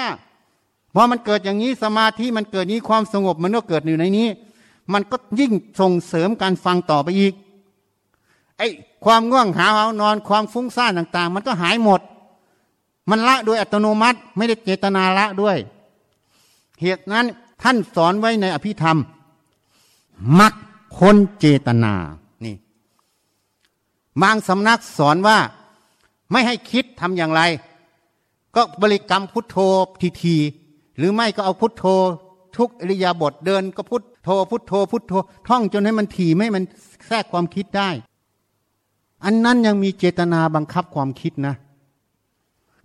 [0.95, 4.29] พอมันเกิดอย่างนี้สมาธิมันเกิดนี้ความสงบมันก็เกิดอยู่ในนี้
[4.93, 7.33] มันก็ยิ่งส่งเสริมการฟังต่อไปอีก
[8.59, 8.69] ไอ้
[9.05, 12.01] ความง่วงหาเอานอนความฟุ้งซ่านต่าง ๆ มันก็หายหมด
[13.11, 15.59] มันละโดยอัตโนมัติไม่ได้เจตนาละด้วย
[16.81, 17.27] เหตุนั้น
[17.63, 18.99] ท่านสอนไว้ในอภิธรรม
[20.41, 20.55] มัก
[20.99, 21.95] คนเจตนา
[22.45, 22.57] นี่
[24.23, 25.39] บางสำนักสอนว่า
[26.31, 27.43] ไม่ให้คิดทำอย่างไร
[28.55, 29.57] ก็บริกรรมพุทโธ
[30.01, 30.37] ทีที
[30.97, 31.85] หรือไม่ก็เอาพุทโธ
[32.57, 35.13] ทุกอริยาบทเดิน ก็พุทโธพุทโธ พุทโธ
[35.49, 36.65] ท่องจนให้มันถี่ไม่มัน
[37.07, 37.89] แทรกความคิดได้
[39.25, 41.55] อันนั้นยังมีเจตนาบังคับความคิดนะ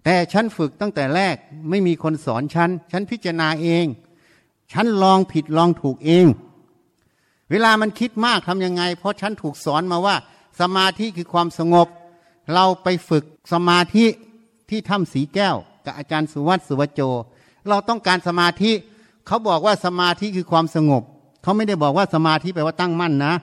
[0.04, 1.36] แต่ฉันฝึกตั้งแต่แรก
[1.70, 3.86] ไม่มีคนสอนฉัน ฉันพิจารณาเอง
[4.72, 6.26] ฉันลองผิดลองถูกเอง
[7.52, 10.16] เวลามันคิดมากทำยังไง เพราะฉันถูกสอนมาว่า
[10.62, 11.88] สมาธิคือความสงบ
[12.54, 13.24] เราไปฝึก
[13.54, 14.06] สมาธิ
[14.70, 17.02] ที่ถ้ำสีแก้ว กับอาจารย์สุวัตสุวโจ
[17.70, 18.72] เราต้องการสมาธิ
[19.28, 21.04] เขาบอกว่าสมาธิคือความสงบ
[21.44, 23.34] เขาไม่ได้บอกว่าสมาธิแปลว่าตั้งมั่นนะ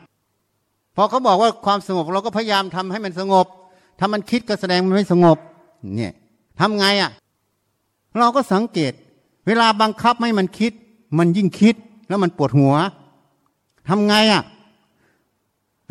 [0.97, 3.47] พอเขาบอกว่าความสงบเราก็พยายามทำให้มันสงบ
[3.99, 5.39] ถ้ามันคิดก็แสดงมันไม่สงบ
[5.97, 6.13] เนี่ย
[6.61, 7.11] ทำไงอะ่ะ
[8.19, 8.93] เราก็สังเกต
[9.47, 10.73] เวลาบังคับไม่มันคิด
[11.19, 11.75] มันยิ่งคิด
[12.09, 12.75] แล้วมันปวดหัว
[13.89, 14.43] ทำไงอะ่ะ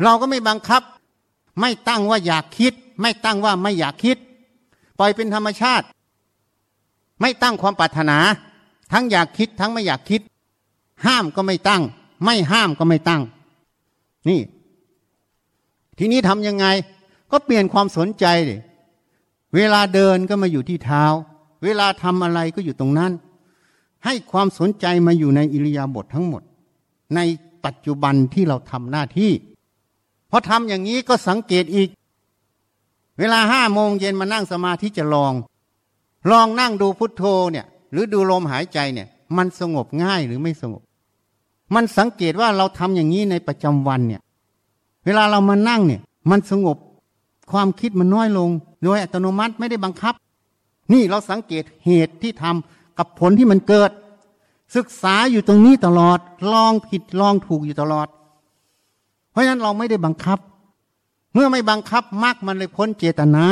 [0.02, 0.82] เราก็ไม่บังคับ
[1.60, 4.16] ไม่ตั้งว่าอยากคิด ไม่ตั้งว่าไม่อยากคิด
[4.98, 5.86] ปล่อยเป็นธรรมชาติ
[7.20, 8.18] ไม่ตั้งความปรารถนา
[8.92, 10.20] ทั้งอยากคิด ทั้งไม่อยากคิด
[11.06, 11.82] ห้ามก็ไม่ตั้ง
[12.24, 13.22] ไม่ห้ามก็ไม่ตั้ง
[14.28, 14.40] นี่
[15.98, 16.66] ทีนี้ทำยังไง
[17.30, 18.56] ก็เปลี่ยนความสนใจดิ
[19.54, 21.04] เวลาเดินก็มาอยู่ที่เท้า
[21.64, 23.12] เวลาทำอะไรก็อยู่ตรงนั้น
[24.04, 26.42] ให้ความสนใจมาอยู่ในอิริยาบถททั้งหมด
[27.14, 27.20] ใน
[27.64, 29.32] ปัจจุบันที่เราทำหน้าที่
[30.30, 31.88] พอทำอย่างนี้ก็สังเกตอีก
[33.18, 35.34] เวลาห้าโมงเย็นมานั่งสมาธิจะลอง
[36.30, 37.22] ลองนั่งดูพุทโธ
[37.52, 40.82] เนี่ย หรือดูลมหายใจเนี่ย มันสงบง่ายหรือไม่สงบ
[41.74, 44.20] มันสังเกตว่าเราทำอย่างนี้ในประจำวันเนี่ย
[45.04, 46.76] เวลาเรามานั่งเนี่ย มันสงบ
[47.50, 48.50] ความคิดมันน้อยลง
[48.82, 50.14] โดยอัตโนมัติไม่ได้บังคับ
[50.92, 53.90] นี่เราสังเกตเหตุที่ทำกับผลที่มันเกิด
[54.76, 56.18] ศึกษาอยู่ตรงนี้ตลอด
[56.52, 58.08] ลองผิดลองถูกอยู่ตลอด
[59.30, 60.38] เพราะฉะนั้นเราไม่ได้บังคับ
[61.34, 63.44] เมื่อไม่บังคับมากมันเลยพ้นเจตนา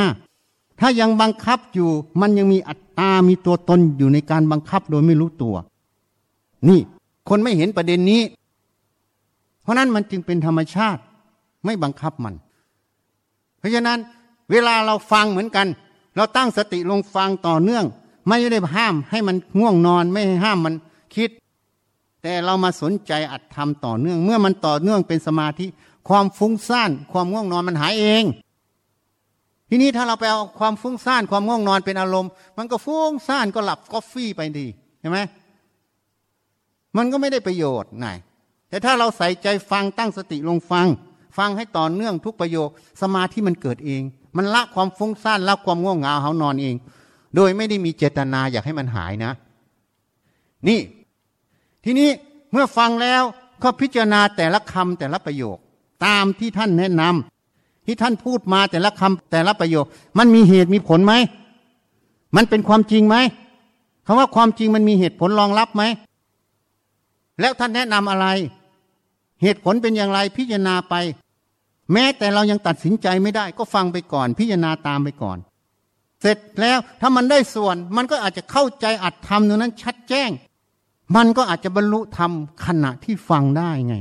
[0.81, 1.91] ถ้ายังบังคับอยู่
[2.21, 5.55] มันยังมีอัตตา มีตัวตนอยู่ในการบังคับโดยไม่รู้ตัว
[6.69, 6.81] นี่
[7.29, 8.23] คนไม่เห็นประเด็นนี้
[9.63, 11.01] เพราะนั้นมันจึงเป็นธรรมชาติ
[11.65, 12.35] ไม่บังคับมัน
[13.59, 13.99] เพราะฉะนั้น
[14.51, 15.67] เวลาเราฟังเหมือนกัน
[16.17, 17.85] เราตั้งสติลงฟังต่อเนื่อง
[18.29, 20.75] ไม่ได้ห้ามให้มันง่วงนอนไม่ให้ห้ามมัน
[21.15, 21.31] คิด
[22.23, 25.67] แต่เรามาสนใจอัดทำต่อเนื่อง เมื่อมันต่อเนื่องเป็นสมาธิ
[26.09, 28.25] ความฟุ้งซ่านความง่วงนอนมันหายเอง
[29.69, 34.67] ทีนี้ถ้าเราไปเอาความฟุ้งซ่านความง่วงนอนเป็นอารมณ์ มันก็ฟุ้งซ่านก็หลับก็ฟี่ไปดี
[35.01, 35.19] เห็นไหม
[36.97, 38.07] มันก็ไม่ได้ประโยชน์ไหน
[38.69, 40.87] แต่ถ้าเราใส่ใจฟังตั้งสติลงฟัง
[41.39, 42.69] ฟังให้ต่อเนื่องทุกประโยค
[43.03, 44.03] สมาธิมันเกิดเอง
[44.37, 46.75] มันละความฟุ้งซ่านละความง่วงเหงาเขานอนเอง
[47.37, 49.33] โดยไม่ได้มีเจตนาอยากให้มันหายนะ
[50.69, 50.81] นี่
[51.85, 52.09] ทีนี้
[52.53, 53.23] เมื่อฟังแล้ว
[53.63, 55.57] ก็พิจารณาแต่ละคำแต่ละประโยค
[56.05, 59.87] ตามที่ท่านแนะนำที่ท่านพูดมาแต่ละคำแต่ละประโยค
[60.19, 61.15] มันมีเหตุมีผลไหม
[62.37, 63.17] มันเป็นความจริงไหม
[64.07, 65.83] คำว่าความจริงมันมีเหตุผลรองรับไหม
[67.41, 68.27] แล้วท่านแนะนำอะไร
[69.43, 70.95] เหตุผลเป็นอย่างไรพิจารณาไป
[71.93, 75.39] แม้แต่เรายังตัดสินใจไม่ได้ ก็ฟังไปก่อน พิจารณาตามไปก่อน
[76.21, 80.31] เสร็จแล้วถ้ามันได้ส่วน มันก็อาจจะเข้าใจอัดทำตรงนั้นชัดแจ้ง
[81.17, 82.33] มันก็อาจจะบรรลุธรรม
[82.67, 83.97] ขณะที่ฟังได้ไง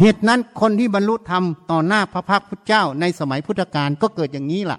[0.00, 4.78] เหตุนั้นคนที่บรรลุธรรมต่อหน้าพระพักพุทธเจ้าในสมัยพุทธกาลก็เกิดอย่างนี้ล่ะ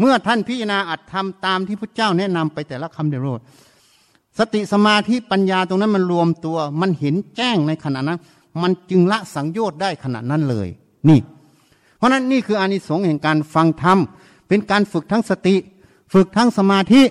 [0.00, 3.40] เมื่อท่านพิจารณาอัดทำตามที่พุทธเจ้าแนะนำไปแต่ละคำเดโรด
[4.38, 8.18] สติสมาธิปัญญาตรงนั้นมันรวมตัว มันเห็นแจ้งในขณะนั้น
[8.62, 10.68] มันจึงละสังโยชน์ได้ขนาดนั้นเลย
[11.08, 11.20] นี่
[11.96, 13.98] เพราะนั้นนี่คืออานิสงส์แห่งการฟังธรรม
[14.48, 15.56] เป็นการฝึกทั้งสติ
[16.12, 17.02] ฝึกทั้งสมาธิ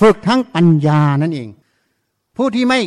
[0.00, 1.48] ฝึกทั้งปัญญานั่นเอง
[2.36, 2.80] ผู้ที่ไม่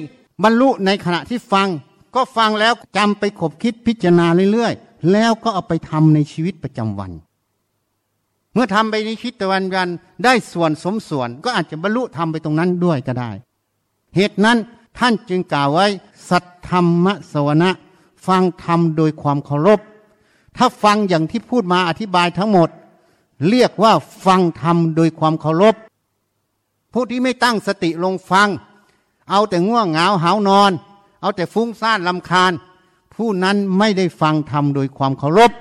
[0.44, 1.68] บรรลุในขณะที่ฟัง
[2.16, 7.12] ก็ฟังแล้วจำไปขบคิดพิจารณาเรื่อยๆ แล้วก็เอาไปทำในชีวิตประจำวัน
[8.54, 9.90] เมื่อทำไปในชีวิตตะวันวัน
[10.24, 13.32] ได้ส่วนสมส่วน ก็อาจจะบรรลุทำไปตรงนั้นด้วยก็ได้
[14.16, 14.58] เหตุนั้น
[14.98, 15.88] ท่านจึงกล่าวไว้
[16.30, 17.70] สัทธรรมสวนะ
[18.30, 19.80] ฟังธรรมโดยความเคารพ
[20.58, 22.70] ถ้าฟังอย่างที่พูดมาอธิบายทั้งหมด
[23.50, 23.94] เรียกว่า
[24.26, 25.76] ฟังธรรมโดยความเคารพ
[26.94, 28.50] ผู้ที่ไม่ตั้งสติลงฟัง
[29.30, 30.72] เอาแต่ง่วงเหงาหานอน
[31.22, 32.52] เอาแต่ฟุ้งซ่านลำคาญ
[33.16, 35.52] ผู้นั้นไม่ได้ฟังธรรมโดยความเคารพ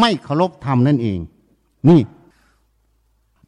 [0.00, 1.18] ไม่เคารพธรรมนั่นเอง
[1.88, 2.00] นี่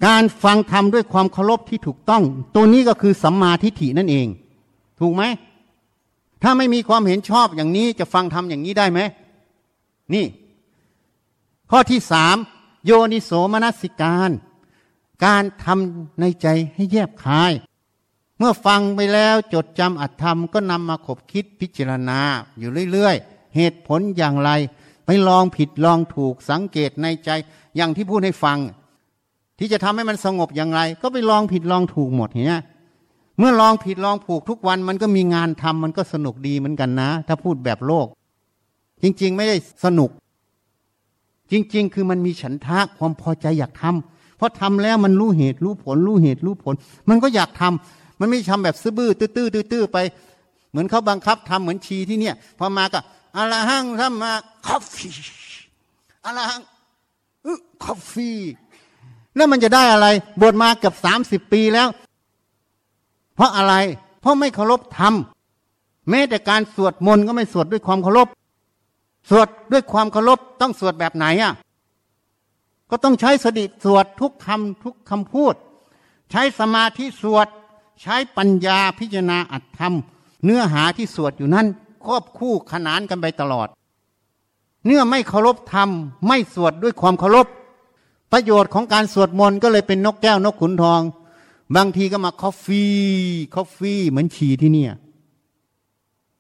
[0.07, 2.23] การฟังธรรมด้วยความเคารพที่ถูกต้อง
[2.55, 4.27] ตัวนี้ก็คือสัมมาทิฏฐินั่นเอง
[5.01, 5.23] ถูกไหม
[6.43, 9.01] ถ้าไม่มีความเห็นชอบอย่างนี้จะฟังทำอย่างนี้ได้ไหม
[10.15, 10.27] นี่
[11.71, 12.37] ข้อที่สาม
[12.85, 14.31] โยนิโสมนสิการ
[15.25, 17.53] การทำในใจให้แยบคาย
[18.39, 22.21] เมื่อฟังไปแล้วจดจำอัตธรรมก็นำมาขบคิดพิจารณา
[22.59, 24.51] อยู่เรื่อยๆ เหตุผลอย่างไร
[25.07, 27.31] ไปลองผิดลองถูกสังเกตในใจ
[27.77, 28.59] อย่างที่พูดให้ฟัง
[29.59, 32.61] ที่จะทำให้มันสงบอย่างไร ก็ไปลองผิดลองถูกหมดเนี้ย
[33.39, 38.07] เมื่อลองผิดลองถูกทุกวันมันก็มีงานทำมันก็สนุกดีเหมือนกันนะ ถ้าพูดแบบโลก
[39.03, 40.11] จริง ๆ ไม่ได้สนุก
[41.53, 46.75] จริง ๆ คือมันมีฉันทะความพอใจอยากทำเพราะทำแล้วมันรู้เหตุรู้ผล รู้เหตุรู้ผล
[47.09, 49.99] มันก็อยากทำมันไม่ทำแบบซื่อบื้อตื้อตื้อไป
[50.71, 53.01] เหมือนเขาบังคับทำเหมือนชีที่เนี่ยพอมาก็
[53.37, 54.33] อะระหังสัมมา
[54.67, 55.15] coffee
[56.25, 56.61] อะระหัง
[57.85, 58.39] coffee
[59.37, 60.07] แล้วมันจะได้อะไร
[60.41, 61.89] บวชมาเกือบสามสิบปีแล้ว
[63.37, 63.75] เพราะอะไร
[64.21, 65.15] เพราะไม่เคารพธรรม
[66.11, 68.29] แม้แต่การสวดมนต์ก็ไม่สวดด้วยความเคารพ
[69.31, 71.53] สวดด้วยความเคารพต้องสวดแบบไหนอะ
[72.91, 75.55] ก็ต้องใช้สติสวดทุกคำทุกคำพูด
[76.31, 77.49] ใช้สมาธิสวด
[78.03, 79.95] ใช้ปัญญาพิจารณาอัตธรรม
[80.45, 81.67] เนื้อหาที่สวดอยู่นั้น
[82.05, 83.69] ควบคู่ขนานกันไปตลอด
[84.87, 85.89] เมื่อไม่เคารพธรรม
[86.29, 87.47] ไม่สวดด้วยความเคารพ
[88.33, 91.01] ประโยชน์ของการสวดมนต์ก็เลยเป็นนกแก้วนกขุนทอง
[91.75, 94.93] บางทีก็มา coffee coffee เหมือนชีที่เนี่ย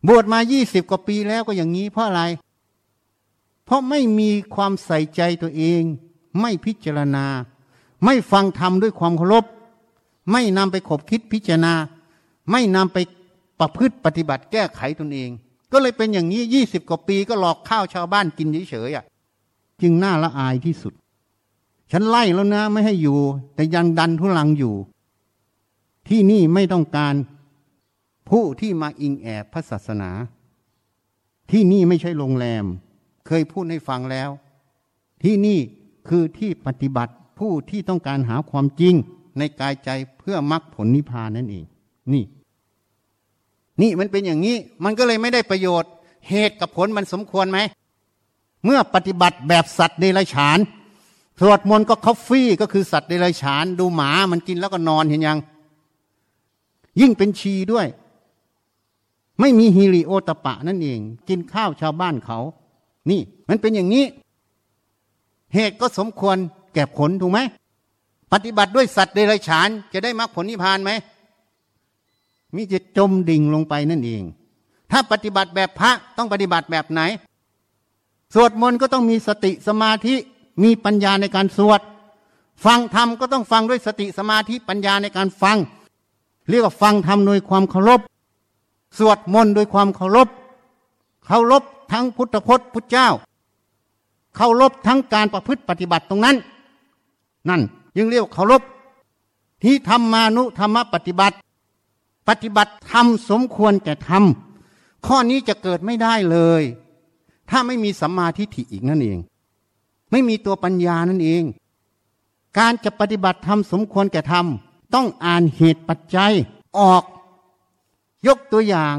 [0.07, 2.23] บวชมายี่สิบกว่าปีแล้วก็อย่างนี้ เพราะอะไร
[3.65, 5.83] เพราะไม่มีความใส่ใจตัวเอง
[6.41, 7.27] ไม่พิจารณา
[8.05, 9.45] ไม่ฟังธรรมด้วยความเคารพ
[10.33, 11.75] ไม่นำไปขบคิดพิจารณา
[12.51, 12.99] ไม่นำไป
[13.61, 15.31] ประพฤติปฏิบัติแก้ไขตนเอง
[15.73, 19.05] ก็เลยเป็นอย่างนี้ยี่สิบกว่าปีก็หลอกข้าวชาวบ้านกินเฉยๆอะ
[19.83, 20.93] จึงน่าละอายที่สุด
[21.93, 23.19] ฉันไล่แล้วนะไม่ให้อยู่
[23.55, 24.75] แต่ยังดันทุลังอยู่
[26.09, 27.15] ที่นี่ไม่ต้องการ
[28.31, 30.11] ผู้ที่มาอิงแอบพระศาสนา
[31.51, 32.65] ที่นี่ไม่ใช่โรงแรม
[33.27, 34.31] เคยพูดให้ฟังแล้ว
[35.23, 35.59] ที่นี่
[36.09, 38.95] คือที่ปฏิบัติผู้ที่ต้องการหาความจริง
[39.39, 41.65] ในกายใจเพื่อมรรคผลนิพพานนั่นเอง
[42.13, 42.25] นี่
[43.83, 45.91] นี่มันเป็นอย่างนี้ มันก็เลยไม่ได้ประโยชน์
[46.29, 47.59] เหตุกับผลมันสมควรไหม
[48.65, 50.59] เมื่อปฏิบัติแบบสัตว์เดรัจฉาน
[51.41, 55.39] สวดมนต์ก็คอฟฟี่ก็คือสัตว์เดรัจฉาน ดูหมามันกินแล้วก็นอนเห็นยัง
[57.01, 57.87] ยิ่งเป็นชีด้วย
[59.41, 62.39] ไม่มีฮิริโอตปะนั่นเอง กินข้าวชาวบ้านเขา
[63.11, 64.05] นี่ มันเป็นอย่างนี้
[65.55, 66.37] เหตุก็สมควร
[66.75, 67.41] แก่ผลถูกไหม
[68.33, 70.91] ปฏิบัติด้วยสัตว์เดรัจฉาน จะได้มรรคผลนิพพานไหม
[72.55, 74.23] มิจะจมดิ่งลงไปนั่นเอง
[74.91, 77.01] ถ้าปฏิบัติแบบพระต้องปฏิบัติแบบไหน
[78.35, 80.15] สวดมนต์ก็ต้องมีสติสมาธิ
[80.63, 81.81] มีปัญญาในการสวด
[82.65, 85.57] ฟังธรรมก็ต้องฟังด้วยสติสมาธิปัญญาในการฟัง
[86.49, 88.01] เรียกว่าฟังธรรมโดยความเคารพ
[88.99, 90.29] สวดมนต์โดยความเคารพ
[91.27, 93.09] เคารพทั้งพุทธพจน์พุทธเจ้า
[94.37, 96.37] เคารพทั้งการประพฤติปฏิบัติตรงนั้น
[97.49, 97.61] นั่น
[97.97, 98.63] ยังเรียกเคารพ
[99.63, 101.37] ที่ธรรมานุธรรมปฏิบัติ
[102.29, 104.25] ปฏิบัติธรรมสมควรแก่ธรรม
[105.07, 106.63] ข้อนี้จะเกิดไม่ได้เลย
[107.51, 109.19] ถ้าไม่มีสัมมาทิฏฐิอีกนั่นเอง
[110.11, 111.43] ไม่มีตัวปัญญานั่นเอง
[112.59, 114.47] การจะปฏิบัติธรรมสมควรแก่ธรรม
[114.95, 116.33] ต้องอ่านเหตุปัจจัย
[116.79, 117.03] ออก
[118.27, 118.97] ยกตัวอย่าง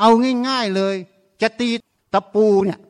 [0.00, 0.10] เอา
[0.48, 0.96] ง่ายๆเลย
[1.42, 1.68] จะตี
[2.12, 2.80] ตะปูเนี่ย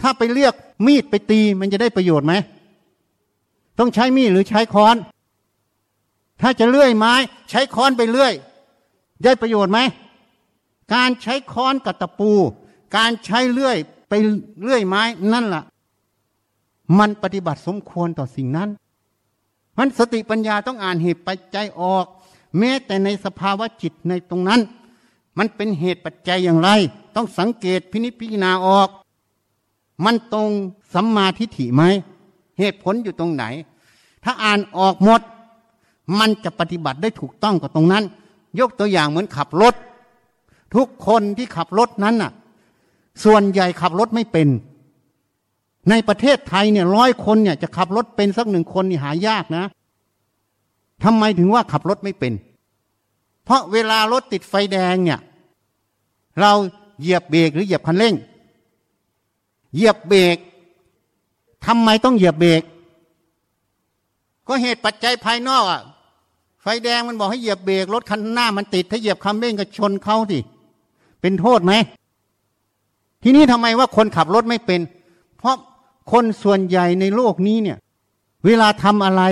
[0.00, 0.54] ถ้าไปเรียก
[0.86, 2.34] มีดไปตีมันจะได้ประโยชน์ไหม
[3.78, 4.96] ต้องใช้มีดหรือใช้ค้อน
[6.40, 7.14] ถ้าจะเลื่อยไม้
[7.50, 8.34] ใช้ค้อนไปเลื่อย
[9.24, 9.78] ได้ประโยชน์ไหม
[10.94, 12.32] การใช้ค้อนกับตะปู
[12.96, 13.76] การใช้เลื่อย
[14.08, 14.12] ไป
[14.62, 15.02] เลื่อยไม้
[15.32, 15.62] นั่นละ่ะ
[16.98, 18.68] มันปฏิบัติสมควรต่อสิ่งนั้น
[19.78, 22.06] มันสติปัญญาต้องอ่านเหตุปัจจัยออก
[22.58, 24.60] แม้แต่ในสภาวะจิตในตรงนั้น
[25.38, 26.70] มันเป็นเหตุปัจจัยอย่างไร
[27.16, 28.88] ต้องสังเกตพินิจพิจารณาออก
[30.04, 30.50] มันตรง
[30.94, 31.82] สัมมาทิฏฐิไหม
[32.58, 33.44] เหตุผลอยู่ตรงไหน
[34.24, 35.20] ถ้าอ่านออกหมด
[36.18, 38.04] มันจะปฏิบัติได้ถูกต้องกับตรงนั้น
[38.60, 39.74] ยกตัวอย่างเหมือนขับรถ
[40.74, 42.32] ทุกคนที่ขับรถนั้นน่ะ
[43.24, 44.48] ส่วนใหญ่ขับรถไม่เป็น
[45.90, 49.64] ในประเทศไทยเนี่ยร้อยคนเนี่ยจะขับรถเป็นสักหนึ่งคนนี่หายากนะ
[51.04, 52.32] ทำไมถึงว่าขับรถไม่เป็น
[53.44, 55.20] เพราะเวลารถติดไฟแดงเนี่ย
[56.40, 56.52] เรา
[57.00, 58.14] เหยียบเบรกหรือเหยียบคันเร่ง
[59.74, 60.36] เหยียบเบรก
[61.66, 62.62] ทำไมต้องเหยียบเบรก
[64.48, 65.82] ก็เหตุปัจจัยภายนอกอะ
[66.62, 70.38] ไฟแดงมันบอกให้เหยียบเบรกรถคันหน้ามันติด ถ้าเหยียบคันเร่งก็ชนเขาสิ
[71.20, 71.72] เป็นโทษไหม
[73.22, 74.80] ทีนี้ทำไมว่าคนขับรถไม่เป็น
[75.38, 75.56] เพราะ
[76.12, 77.78] คนส่วนใหญ่ในโลกนี้เนี่ย
[78.46, 79.22] เวลาทำอะไร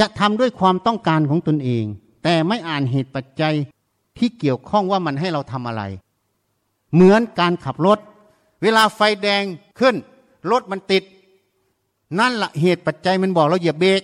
[0.00, 1.84] จะทำด้วยความต้องการของตนเอง
[2.22, 3.54] แต่ไม่อ่านเหตุปัจจัย
[4.18, 5.82] ที่เกี่ยวข้องว่ามันให้เราทำอะไร
[6.94, 7.98] เหมือนการขับรถ
[8.62, 9.44] เวลาไฟแดง
[9.78, 9.94] ขึ้น
[10.50, 11.02] รถมันติด
[12.18, 14.02] นั่นละเหตุปัจจัยมันบอกเราเหยียบเบรก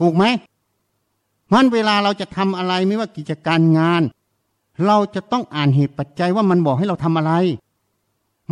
[0.00, 0.24] ถูกไหม
[1.52, 4.02] มันเวลาเราจะทำอะไรไม่ว่ากิจการงาน
[4.86, 7.32] เราจะต้องอ่านเหตุปัจจัยว่ามันบอกให้เราทำอะไร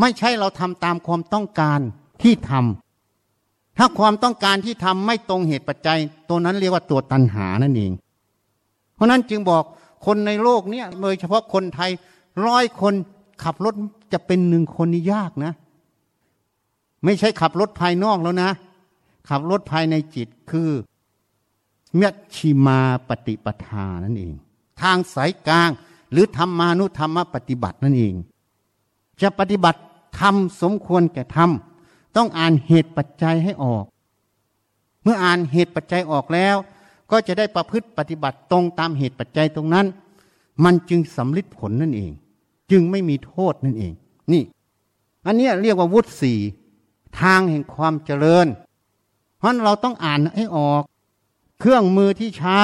[0.01, 1.81] ไม่ใช่เราทำตามความต้องการ
[2.23, 5.99] ที่ทำถ้าความต้องการที่ทำไม่ตรงเหตุปัจจัย
[6.29, 7.93] ตัวนั้นเรียกว่าตัวตัณหานั่นเอง
[8.95, 9.65] เพราะนั้นจึงบอก
[10.07, 11.91] คนในโลกเนี้ยโดยเฉพาะคนไทย
[12.47, 12.95] ร้อยคน
[13.45, 13.75] ขับรถ
[14.13, 15.53] จะเป็นหนึ่งคนนี่ยากนะ
[17.05, 18.51] ไม่ใช่ขับรถภายนอกแล้วนะ
[19.29, 20.71] ขับรถภายในจิตคือ
[21.97, 24.35] เมตชิมาปฏิปทานั่นเอง
[24.81, 25.71] ทางสายกลาง
[26.13, 28.15] หรือธรรมานุธรรมปฏิบัตินั่นเอง
[29.23, 29.81] จะปฏิบัติ
[30.21, 31.74] ทำสมควรแก่ทำ
[32.17, 33.85] ต้องอ่านเหตุปัจจัยให้ออก
[35.03, 36.57] เมื่ออ่านเหตุปัจจัยออกแล้ว
[37.11, 39.87] ก็จะได้ประพฤติปฏิบัติตรงตามเหตุปัจจัยตรงนั้น
[40.65, 42.13] มันจึงสำลิดผลนั่นเอง
[42.71, 43.93] จึงไม่มีโทษนั่นเอง
[44.33, 44.43] นี่
[45.27, 46.39] อันนี้เรียกว่าวุฒิสี่
[47.21, 48.47] ทางแห่งความเจริญ
[49.39, 50.83] เพราะเราต้องอ่านให้ออก
[51.61, 52.61] เครื่องมือที่ใช้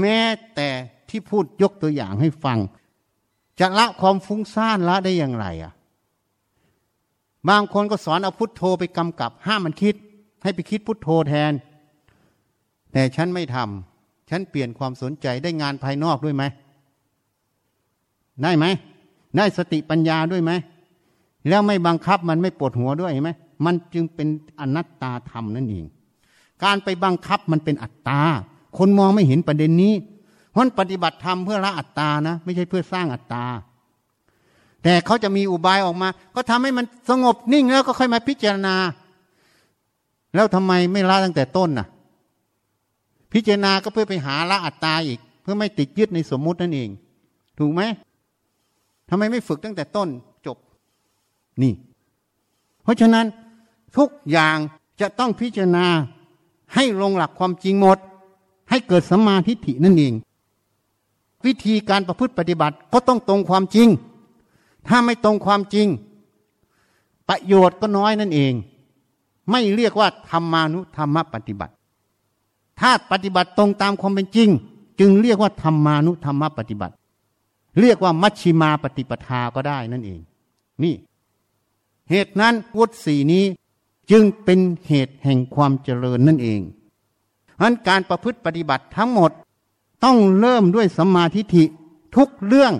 [0.00, 0.20] แม้
[0.54, 0.68] แต่
[1.08, 2.58] ที่พูดยกตัวอย่างให้ฟัง
[3.60, 5.72] จะละความฟุ้งซ่านละได้อย่างไรอะ
[7.48, 9.94] บางคนก็สอนเอาพุทโธไปกำกับ ห้ามมันคิด
[10.42, 11.52] ให้ไปคิดพุทโธแทน
[12.92, 16.44] แต่ฉันไม่ทำฉันเปลี่ยนความสนใจได้งานภายนอกด้วยไหม
[18.42, 18.64] ได้ไหม
[19.36, 20.52] ได้สติปัญญาด้วยไหม
[21.48, 23.30] แล้วไม่บังคับมันไม่ปวดหัวด้วยไหม
[23.64, 24.28] มันจึงเป็น
[24.60, 25.86] อนัตตาธรรมนั่นเอง
[26.64, 28.20] การไปบังคับมันเป็นอัตตา
[28.78, 29.94] คนมองไม่เห็นประเด็นนี้
[30.50, 33.44] เพราะปฏิบัติธรรมเพื่อละอัตตานะ ไม่ใช่เพื่อสร้างอัตตา
[34.86, 38.76] แต่เขาจะมีอุบายออกมา ก็ทำให้มันสงบนิ่งแล้วก็ค่อยมาพิจารณา
[40.34, 41.86] แล้วทำไมไม่ละตั้งแต่ต้นน่ะ
[43.32, 46.90] พิจารณาก็เพื่อไปหาละอัตตาอีก เพื่อไม่ติดยึดในสมมุตินั่นเอง
[47.58, 47.82] ถูกไหม
[49.08, 50.08] ทำไมไม่ฝึกตั้งแต่ต้น
[50.46, 50.56] จบ
[51.62, 51.72] นี่
[52.82, 53.26] เพราะฉะนั้น
[53.96, 54.56] ทุกอย่าง
[55.00, 55.86] จะต้องพิจารณา
[56.74, 57.98] ให้ลงหลักความจริงหมด
[58.70, 60.14] ให้เกิดสัมมาทิฏฐินั่นเอง
[61.46, 63.90] วิธีการประพฤติปฏิบัติก็ต้องตรงความจริง
[64.88, 65.88] ถ้าไม่ตรงความจริง
[67.28, 68.52] ประโยชน์ก็น้อยนั่นเอง
[69.50, 71.74] ไม่เรียกว่าธรรมานุธรรมปฏิบัติ
[72.80, 74.48] ถ้าปฏิบัติตรงตามความเป็นจริง
[75.00, 76.94] จึงเรียกว่าธรรมานุธรรมปฏิบัติ
[77.80, 80.20] เรียกว่ามัชชิมาปฏิปทาก็ได้นั่นเอง
[80.82, 80.94] นี่
[82.10, 83.44] เหตุนั้นวุฒิสีนี้
[84.10, 86.60] จึงเป็นเหตุแห่งความเจริญนั่นเอง
[87.56, 89.30] เพราะการประพฤติปฏิบัติทั้งหมด
[90.04, 91.64] ต้องเริ่มด้วยสัมมาทิฏฐิ
[92.16, 92.72] ทุกเรื่อง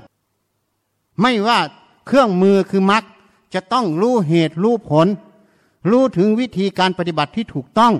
[1.21, 1.59] ไม่ว่า
[2.07, 3.05] เครื่องมือคือมรรค
[3.55, 5.07] จะต้องรู้เหตุรู้ผล
[5.91, 7.93] รู้ถึงวิธีการปฏิบัติที่ถูกต้อง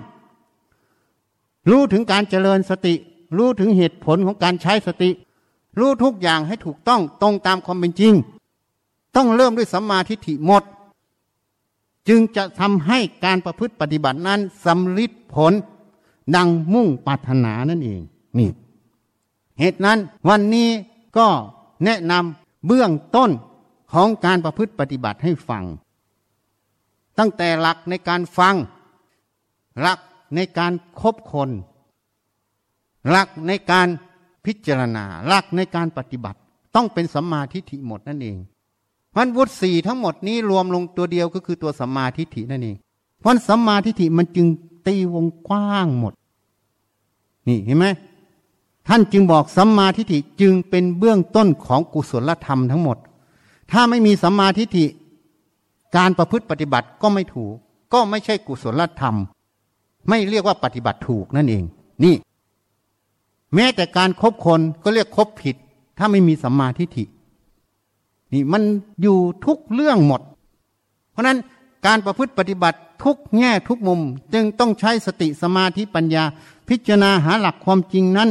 [1.71, 2.95] รู้ถึงการเจริญสติ
[3.39, 5.11] รู้ถึงเหตุผลของการใช้สติ
[5.79, 8.15] รู้ทุกอย่างให้ถูกต้องตรงตามความเป็นจริง
[9.17, 10.63] ต้องเริ่มด้วยสัมมาทิฏฐิหมด
[12.09, 15.53] จึงจะทำให้การประพฤติปฏิบัตินั้นสำลิดผล
[16.37, 18.01] ดังมุ่งปรารถนานั่นเอง
[18.39, 18.51] นี่
[19.59, 19.99] เหตุนั้น
[20.29, 20.69] วันนี้
[21.19, 21.27] ก็
[21.85, 23.31] แนะนำเบื้องต้น
[23.99, 25.65] ของการประพฤติปฏิบัติให้ฟัง
[27.19, 28.55] ตั้งแต่หลักในการฟัง
[29.81, 30.01] หลัก
[30.35, 31.51] ในการคบคน
[33.11, 33.89] หลักในการ
[34.45, 36.39] พิจารณา หลักในการปฏิบัติ
[36.75, 38.37] ต้องเป็นสัมมาทิฏฐิหมดนั่นเอง
[39.17, 42.77] มันวุฒิสี่ทั้งหมดนี้รวมลงตัวเดียวก็คือตัวสัมมาทิฏฐินั่นเอง
[43.21, 44.47] เพราะสัมมาทิฏฐิมันจึง
[44.87, 46.13] ตีวงกว้างหมด
[47.49, 47.87] นี่เห็นไหม
[48.89, 52.99] ท่านจึงบอกสัมมาทิฏฐิจึงเป็นเบื้องต้นของกุศลธรรมทั้งหมด
[53.73, 54.87] ถ้าไม่มีสัมมาทิฏฐิ
[55.97, 57.55] การประพฤติปฏิบัติก็ไม่ถูก
[57.93, 59.17] ก็ไม่ใช่กุศลธรรม
[60.09, 61.65] ไม่เรียกว่าปฏิบัติถูกนั่นเอง
[62.05, 62.15] นี่
[63.55, 65.57] แม้แต่การครบคนก็เรียกครบผิด
[65.99, 67.05] ถ้าไม่มีสัมมาทิฏฐิ
[68.33, 68.63] นี่มัน
[69.03, 70.21] อยู่ทุกเรื่องหมด
[71.13, 71.39] เพราะนั้น
[71.87, 74.01] การประพฤติปฏิบัติทุกแง่ทุกมุม
[74.35, 76.25] จึงต้องใช้สติสมาธิปัญญา
[76.69, 78.29] พิจารณาหาหลักความจริงนั้น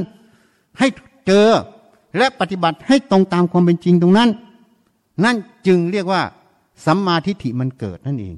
[0.80, 0.88] ให้
[1.28, 1.48] เจอ
[2.18, 4.30] และปฏิบัติให้ตรงตามความเป็นจริงตรงนั้น
[5.24, 5.36] นั่น
[5.68, 6.22] จึงเรียกว่า
[6.86, 8.36] สัมมาทิฏฐิมันเกิดนั่นเอง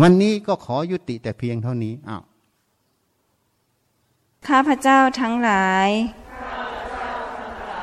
[0.00, 2.22] วันนี้ก็ขอยุติแต่เพียงเท่านี้อ้าว
[4.46, 5.88] ข้าพเจ้าทั้งหลาย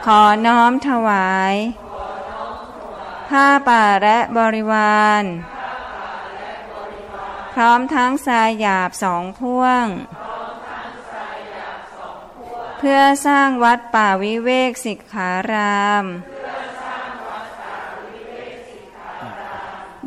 [0.05, 1.55] ขอน้อมถวาย
[3.29, 5.23] ผ้าป่าและบริวาร
[7.53, 9.85] พร้อมทั้งสายหยาบสองพ่วง
[12.77, 16.05] เพื่อสร้างวัดป่าวิเวกสิกขาราม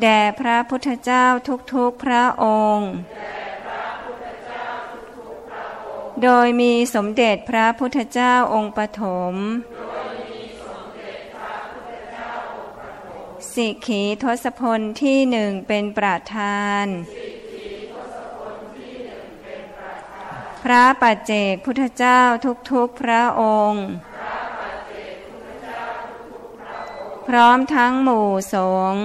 [0.02, 1.24] แด่พระพุทธเจ้า
[1.74, 2.46] ทุกๆพระอ
[2.76, 2.90] งค์
[6.22, 9.34] โดยมีสมเด็จพระพุทธเจ้าองค์ปฐม
[13.52, 16.86] สิกขีทศพลที่หนึ่งเป็นประธาน
[20.64, 22.20] พระปัจเจกพุทธเจ้า
[22.72, 23.84] ทุกๆพระองค์
[27.28, 28.56] พร้อมทั้งหมู่ส
[28.92, 29.04] งฆ์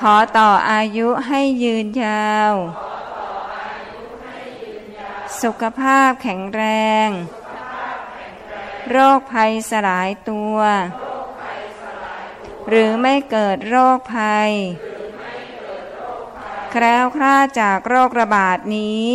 [0.00, 2.54] ขอต่ออายุให้ยืนยาว
[5.42, 6.62] สุขภาพแข็งแร
[7.06, 7.08] ง
[8.90, 10.58] โรคภัยสลายตัว
[12.68, 14.50] หรือไม่เกิดโรคภัย
[16.70, 19.10] แคล้วคลาดจากโรคระบาดนี้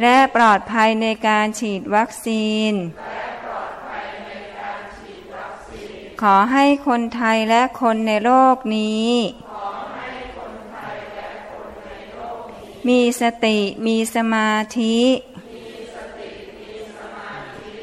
[0.00, 2.72] และปลอดภัยในการฉีดวัคซีน
[6.22, 9.10] ขอให้คนไทยและคนในโลกนี้
[12.88, 14.98] มีสติมีสมาธิ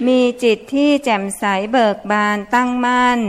[0.07, 3.19] มีจิตที่แจ่มใสเบิกบานตั้งมั่น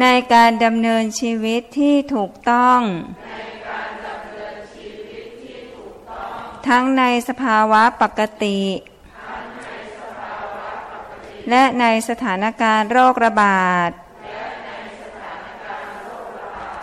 [0.00, 2.80] ในการดำเนินชีวิตที่ถูกต้อง
[6.68, 8.58] ทั้งในสภาวะปกติ
[11.50, 13.90] และในสถานการณ์โรคระบาด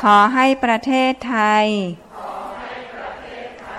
[0.04, 1.68] ขอให้ประเทศไทย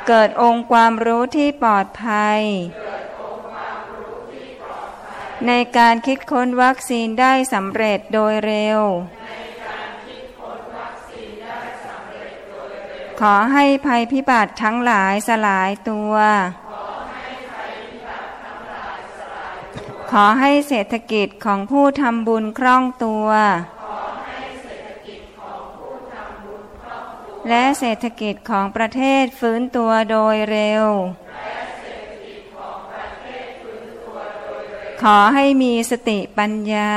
[0.09, 2.41] เกิดองค์ความรู้ที่ปลอดภัย
[5.47, 8.81] ในการคิดค้นวัคซีนได้สำเร็จโดยเร็ว
[13.21, 16.15] ขอให้ภัยพิบัติทั้งหลายสลายตัว
[16.70, 16.70] ข
[20.11, 23.29] ขอให้เศรษฐกิจของผู้ทำบุญคล่องตัว
[27.49, 30.87] และเศรษฐกิจของประเทศฟื้นตัวโดยเร็ว
[35.03, 36.93] ขอให้มีสติปัญญา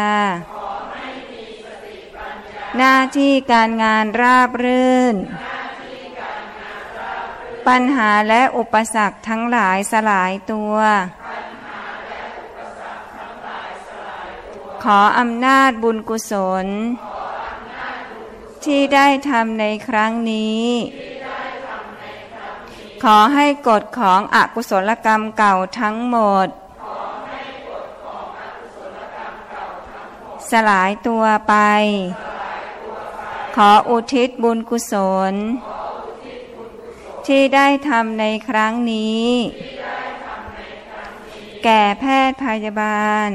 [2.78, 5.16] หน้าที่การงานราบรื่น
[7.68, 10.76] ปัญหาและอุปสรรคทั้งหลายสลายตัว
[14.84, 16.66] ขออำนาจบุญกุศล
[18.66, 20.68] ที่ได้ทำในครั้งนี้
[23.04, 26.48] ขอให้กฎของอกุศลกรรมเก่าทั้งหมด
[30.50, 31.56] สลายตัวไป
[33.56, 34.94] ขออุทิศบุญกุศ
[35.32, 35.34] ล
[37.28, 39.28] ที่ได้ทำในครั้งนี้
[41.64, 43.30] แก่แพทย์พยาบาล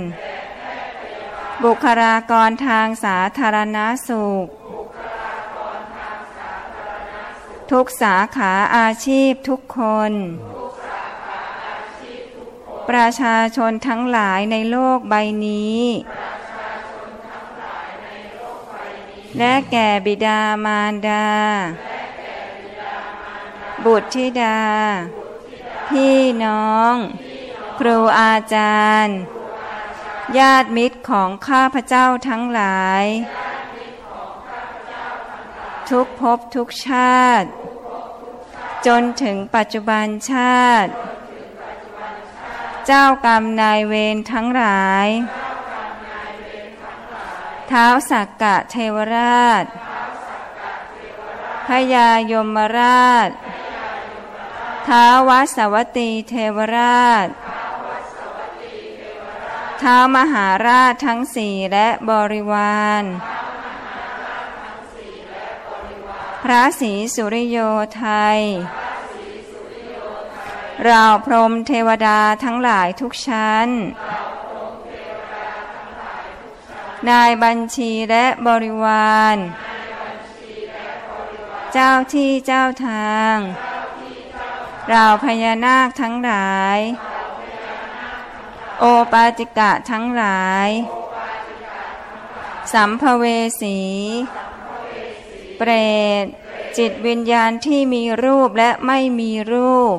[1.64, 3.78] บุคลากรทางสาธารณ
[4.08, 4.46] สุข
[7.70, 9.80] ทุกสาขาอาชีพทุกค
[10.10, 10.12] น
[12.88, 15.14] ประชาชนทั้งหลายในโลกใบ
[15.46, 15.84] นี้
[19.38, 21.28] และแก่บิดามารดา
[23.84, 24.60] บุตรธิดา
[25.88, 26.94] พี่น้อง
[27.78, 29.18] ครูอาจารย์
[30.36, 33.04] ญาติมิตรของข้าพเจ้าทั้งหลาย
[35.90, 37.48] ทุกภพทุกชาติ
[38.86, 40.90] จนถึงปัจจุบันชาติ
[42.86, 45.08] เจ้ากรรมนายเวรทั้งหลาย
[47.68, 49.64] เท้าสักกะเทวราช
[51.66, 53.30] พยายมราช
[54.86, 57.28] ท้าววัสวัตีเทวราช
[59.82, 63.04] ท้ามหาราชทั้งสี่และบริวาร
[66.42, 67.58] พระศรีสุริโย
[67.96, 68.06] ไท
[68.36, 68.40] ย
[70.84, 73.68] เราพรมเทวดาทั้งหลายทุกชั้น
[77.08, 79.36] นายบัญชีและบริวาร
[81.72, 83.36] เจ้าที่เจ้าทาง
[84.88, 86.78] เราพญานาคทั้งหลาย
[88.80, 90.68] โอปาติกะทั้งหลาย
[92.72, 93.24] สัมภเว
[93.60, 93.78] สี
[95.56, 95.70] เปร
[96.24, 96.26] ต
[96.78, 99.96] จิตวิญญาณที่มีรูปและไม่มีรูป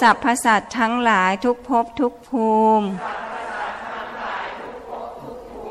[0.00, 2.50] สัพพสัตทั้งหลายทุกภพทุกภู
[2.80, 2.86] มิ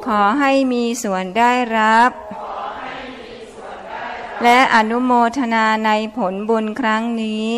[0.06, 2.12] ขอให้มีส่วนได้รับ
[4.44, 7.58] และอนุโมทนาในผลบุญครั้งนี้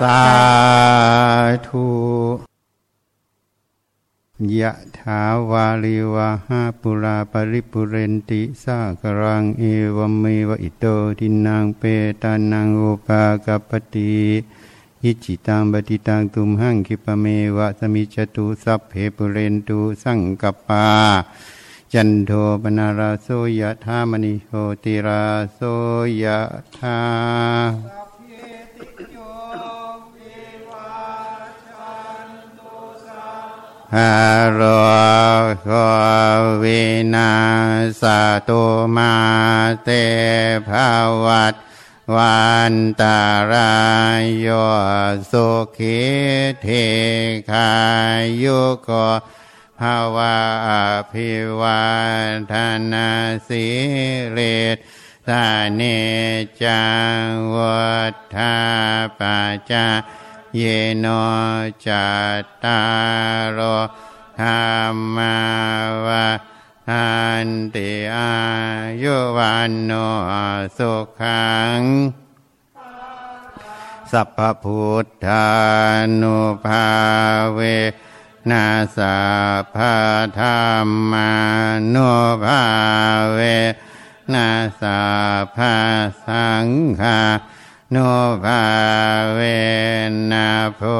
[0.00, 0.22] สา
[1.68, 1.86] ธุ
[4.60, 9.62] ยะถาวาลิวาหาปุราปริปุเรนติสากรังเอ
[9.96, 10.86] วเมวะอิโต
[11.18, 11.82] ทินังเป
[12.22, 14.14] ตานังอุปากปปติ
[15.04, 17.26] อิจิตังปฏิตังตุมหังคิปเม
[17.56, 20.86] วะสมิจตุสัพเพปุเรนตุสังกปา
[21.92, 22.30] จันโท
[22.62, 23.28] ปนาราโส
[23.60, 24.50] ยะธามณิโห
[24.84, 25.22] ติรา
[25.54, 25.60] โส
[26.22, 26.38] ยะ
[26.76, 28.03] ธา
[33.96, 34.16] ฮา
[34.60, 34.62] ร
[35.62, 35.68] โค
[36.62, 36.84] วิ
[37.14, 37.32] นา
[38.00, 38.02] ส
[38.48, 38.64] ตุ
[38.96, 39.14] มา
[39.84, 39.90] เต
[40.68, 40.90] ภา
[41.24, 41.54] วัต
[42.16, 43.20] วันตา
[43.52, 43.74] รา
[44.20, 44.48] ยโย
[45.30, 46.02] สุขิ
[46.62, 46.68] เท
[47.50, 47.72] คา
[48.42, 48.90] ยุโก
[49.80, 50.36] ภาวะ
[50.68, 50.70] อ
[51.12, 51.30] ภิ
[51.60, 51.84] วั
[52.26, 52.54] นธ
[52.92, 53.10] นา
[53.48, 53.66] สิ
[54.30, 54.38] เร
[54.74, 54.78] ศ
[55.28, 55.82] สาเน
[56.62, 56.84] จั
[57.22, 57.88] งวั
[58.34, 58.56] ฏา
[59.18, 59.86] ปัจจา
[60.58, 60.62] เย
[60.98, 61.06] โน
[61.86, 62.08] จั
[62.42, 62.82] ตตา
[63.58, 63.60] ร
[64.36, 64.46] โธร
[64.92, 65.38] รมา
[66.06, 66.28] วะ
[66.88, 67.08] ทั
[67.46, 68.34] นติอา
[69.02, 69.92] ยุวันโน
[70.78, 71.80] สุขัง
[74.12, 75.48] สัพพุทธา
[76.20, 76.86] นุภา
[77.54, 77.60] เว
[78.50, 79.18] นาสั
[79.62, 79.76] พพ
[80.40, 80.46] ธร
[80.86, 81.32] รมา
[81.94, 82.12] นุ
[82.44, 82.62] ภา
[83.32, 83.40] เว
[84.34, 84.48] นา
[84.80, 85.02] สั
[85.42, 85.58] พพ
[86.26, 86.66] สัง
[87.00, 87.20] ฆา
[87.92, 87.96] น
[88.44, 88.64] ภา
[89.34, 89.40] เว
[90.32, 90.96] นะพุ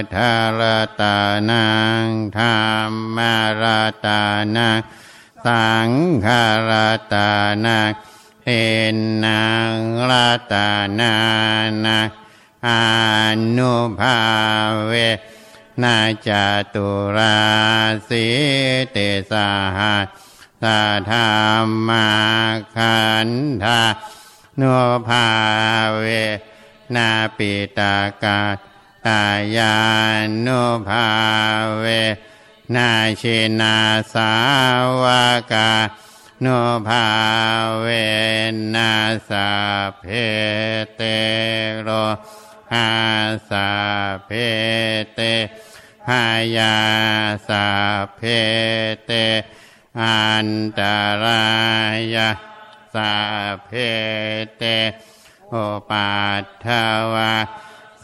[0.00, 0.16] ทธ
[0.58, 0.60] ร
[1.00, 1.18] ตา
[1.50, 1.66] นั
[2.04, 2.06] ง
[2.36, 3.18] ธรรม
[3.62, 3.64] ร
[4.06, 4.22] ตา
[4.56, 4.80] นัง
[5.46, 5.90] สัง
[6.24, 6.26] ฆ
[6.68, 6.70] ร
[7.12, 7.30] ตา
[7.66, 7.90] นัง
[8.44, 9.72] เอ็นนัง
[10.10, 10.12] ร
[10.52, 10.68] ตา
[11.00, 11.14] นา
[11.86, 12.08] นัง
[12.66, 12.68] อ
[13.56, 14.18] นุภา
[14.86, 14.92] เว
[15.82, 16.28] นาจ
[16.74, 17.38] ตุรา
[18.08, 18.26] สิ
[18.92, 18.96] เต
[19.30, 20.06] สาหัส
[20.62, 20.80] สา
[21.10, 22.08] ธรรมา
[22.76, 23.28] ขัน
[23.64, 23.80] ธา
[24.58, 24.62] โน
[25.08, 25.26] ภา
[25.98, 26.04] เว
[26.94, 28.40] นาปิตากา
[29.06, 29.22] ตา
[29.56, 29.76] ยา
[30.24, 30.48] นโน
[30.88, 31.08] ภา
[31.78, 31.84] เว
[32.74, 32.88] นา
[33.20, 33.76] ชินา
[34.12, 34.32] สา
[35.02, 35.04] ว
[35.52, 35.70] กา
[36.40, 36.46] โน
[36.88, 37.06] ภา
[37.80, 37.86] เว
[38.74, 38.92] นา
[39.28, 39.48] สา
[39.98, 40.04] เพ
[40.96, 41.02] เต
[41.82, 41.88] โร
[42.72, 42.90] หา
[43.48, 43.68] สา
[44.26, 44.30] เพ
[45.14, 45.20] เต
[46.08, 46.24] หา
[46.56, 46.76] ยา
[47.48, 47.66] สา
[48.16, 48.20] เพ
[49.06, 49.10] เต
[50.00, 50.48] อัน
[50.78, 50.80] ต
[51.24, 51.44] รา
[52.14, 52.28] ยา
[52.94, 53.14] สา
[53.66, 53.70] เพ
[54.58, 54.64] เต
[55.50, 55.54] โอ
[55.90, 56.12] ปั
[56.42, 56.66] ฏฐ
[57.14, 57.34] วา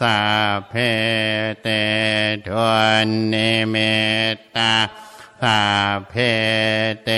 [0.01, 0.19] สา
[0.69, 0.73] เพ
[1.61, 1.67] เต
[2.47, 2.71] ทว
[3.05, 3.75] นนิเม
[4.33, 4.73] ตตา
[5.41, 5.61] สา
[6.09, 6.13] เพ
[7.03, 7.09] เต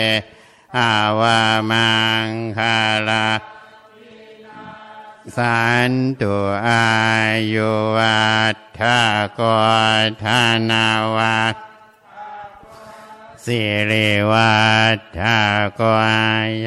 [0.78, 1.41] อาวา
[1.72, 1.91] มั
[2.26, 2.78] งคา
[3.09, 3.30] ลา
[5.38, 5.91] สัน
[6.22, 6.36] ตุ
[6.67, 6.86] อา
[7.53, 8.82] ยุวัฏฐ
[9.39, 9.41] ก
[10.24, 11.70] ทานาวัฏ
[13.45, 13.61] สิ
[13.91, 14.55] ริวั
[14.95, 15.39] ฏทา
[15.79, 16.15] กา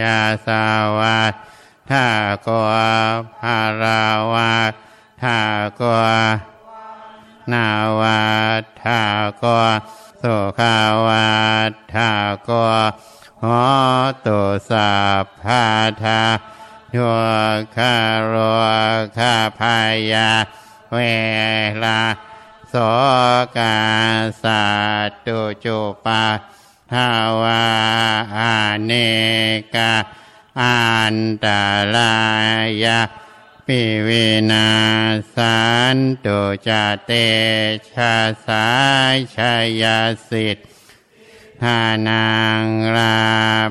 [0.01, 0.65] ยาสา
[0.99, 1.35] วัฏ
[1.91, 2.07] ทา
[2.47, 2.49] ก
[3.39, 4.73] ภาราวัฏ
[5.23, 5.41] ทา
[5.81, 5.83] ก
[7.53, 7.69] นา
[8.01, 8.25] วั
[8.61, 9.01] ฏทา
[9.43, 9.45] ก
[10.23, 11.35] สุขาวั
[11.71, 12.11] ฏทา
[12.49, 12.51] ก
[13.43, 13.63] หอ
[14.27, 14.93] ตุสั
[15.45, 15.65] พา
[16.03, 16.23] ทา
[16.95, 17.17] ทัว
[17.77, 17.95] คา
[18.33, 18.35] ร
[19.19, 19.79] คาพา
[20.13, 20.31] ยา
[20.95, 20.99] เว
[21.85, 22.01] ลา
[22.69, 22.75] โส
[23.57, 23.77] กา
[24.43, 24.65] สั
[25.09, 26.23] ตตุจุปา
[26.93, 27.11] ทา
[27.43, 27.67] วา
[28.37, 28.55] อา
[28.85, 28.93] เน
[29.75, 29.95] กา
[30.61, 31.47] อันต
[31.95, 32.17] รา
[32.85, 33.01] ยา
[33.67, 34.71] ปิวินา
[35.35, 35.63] สั
[35.95, 36.69] นตุจ
[37.05, 37.11] เต
[37.91, 38.17] ชะ
[38.47, 38.69] สา
[39.15, 39.39] ยช
[39.83, 39.85] ย
[40.29, 40.59] สิท
[41.63, 42.29] ธานั
[42.63, 42.65] ง
[42.97, 43.19] รา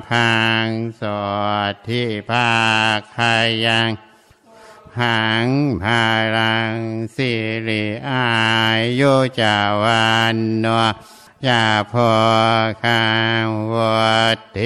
[0.10, 0.34] พั
[0.66, 0.68] ง
[1.00, 1.04] ส
[1.72, 2.52] ดที่ภา
[3.16, 3.36] คา
[3.66, 3.92] ยัง
[5.00, 5.48] หัง
[5.84, 6.06] พา
[6.36, 6.78] รัง
[7.16, 7.32] สิ
[7.68, 8.28] ริอา
[9.00, 10.66] ยุจาวันโน
[11.48, 12.12] ยาพอ
[12.84, 13.06] ข้า
[13.46, 14.60] งวัดเท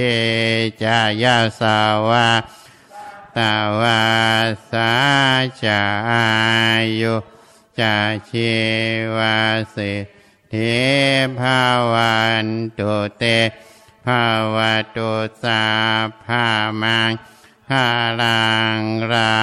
[0.83, 2.27] จายาสาวา
[3.37, 4.03] ตาวา
[4.71, 4.91] สา
[5.63, 5.83] จา
[7.01, 7.15] ยุ
[7.79, 7.95] จา
[8.29, 8.53] ชี
[9.15, 9.37] วา
[9.75, 9.93] สิ
[10.49, 10.55] เท
[11.39, 11.61] ภา
[11.91, 12.47] วัน
[12.79, 13.23] ตุเต
[14.05, 14.25] ภา
[14.55, 15.11] วะตุ
[15.43, 15.63] สา
[16.25, 16.45] ภา
[16.81, 17.11] มัง
[17.71, 17.87] หา
[18.21, 18.47] ลั
[18.79, 19.37] งรา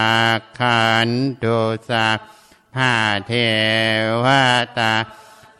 [0.59, 1.09] คัน
[1.43, 1.59] ตุ
[1.89, 2.07] สา
[2.75, 2.93] ภา
[3.27, 3.33] เท
[4.25, 4.27] ว
[4.79, 4.93] ตา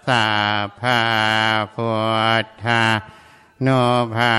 [0.09, 0.29] สา
[0.81, 1.03] ภา
[1.75, 1.91] พุ
[2.45, 2.85] ทธา
[3.63, 3.69] โน
[4.15, 4.37] ภา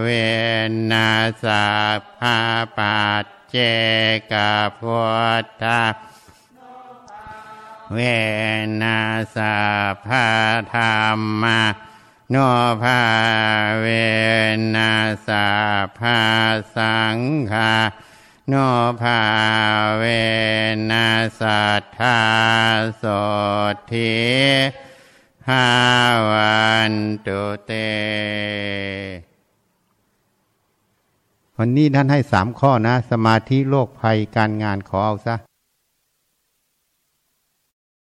[0.00, 0.06] เว
[0.90, 1.10] นั
[1.44, 1.64] สา
[2.18, 2.38] ภา
[2.78, 3.56] ปัจเจ
[4.32, 4.34] ก
[4.80, 5.02] พุ
[5.42, 5.82] ทธา
[7.92, 7.98] เว
[8.82, 9.00] นั
[9.36, 9.56] สา
[10.06, 10.26] พา
[10.74, 10.80] ธร
[11.18, 11.60] รมา
[12.30, 12.36] โน
[12.82, 13.02] ภา
[13.80, 13.86] เว
[14.74, 14.94] นั
[15.28, 15.48] สา
[15.98, 16.20] พา
[16.76, 17.18] สัง
[17.52, 17.72] ฆา
[18.50, 18.54] โน
[19.00, 19.20] ภา
[19.98, 20.04] เว
[20.90, 21.08] นั
[21.40, 22.18] สัทธา
[22.96, 23.04] โส
[23.92, 24.14] ทิ
[25.48, 25.66] หา
[26.30, 26.94] วัน
[27.26, 27.72] ตุเต
[31.58, 35.34] วันนี้ท่านให้สามข้อนะ สมาธิโลกภัยการงานขอเอาซะ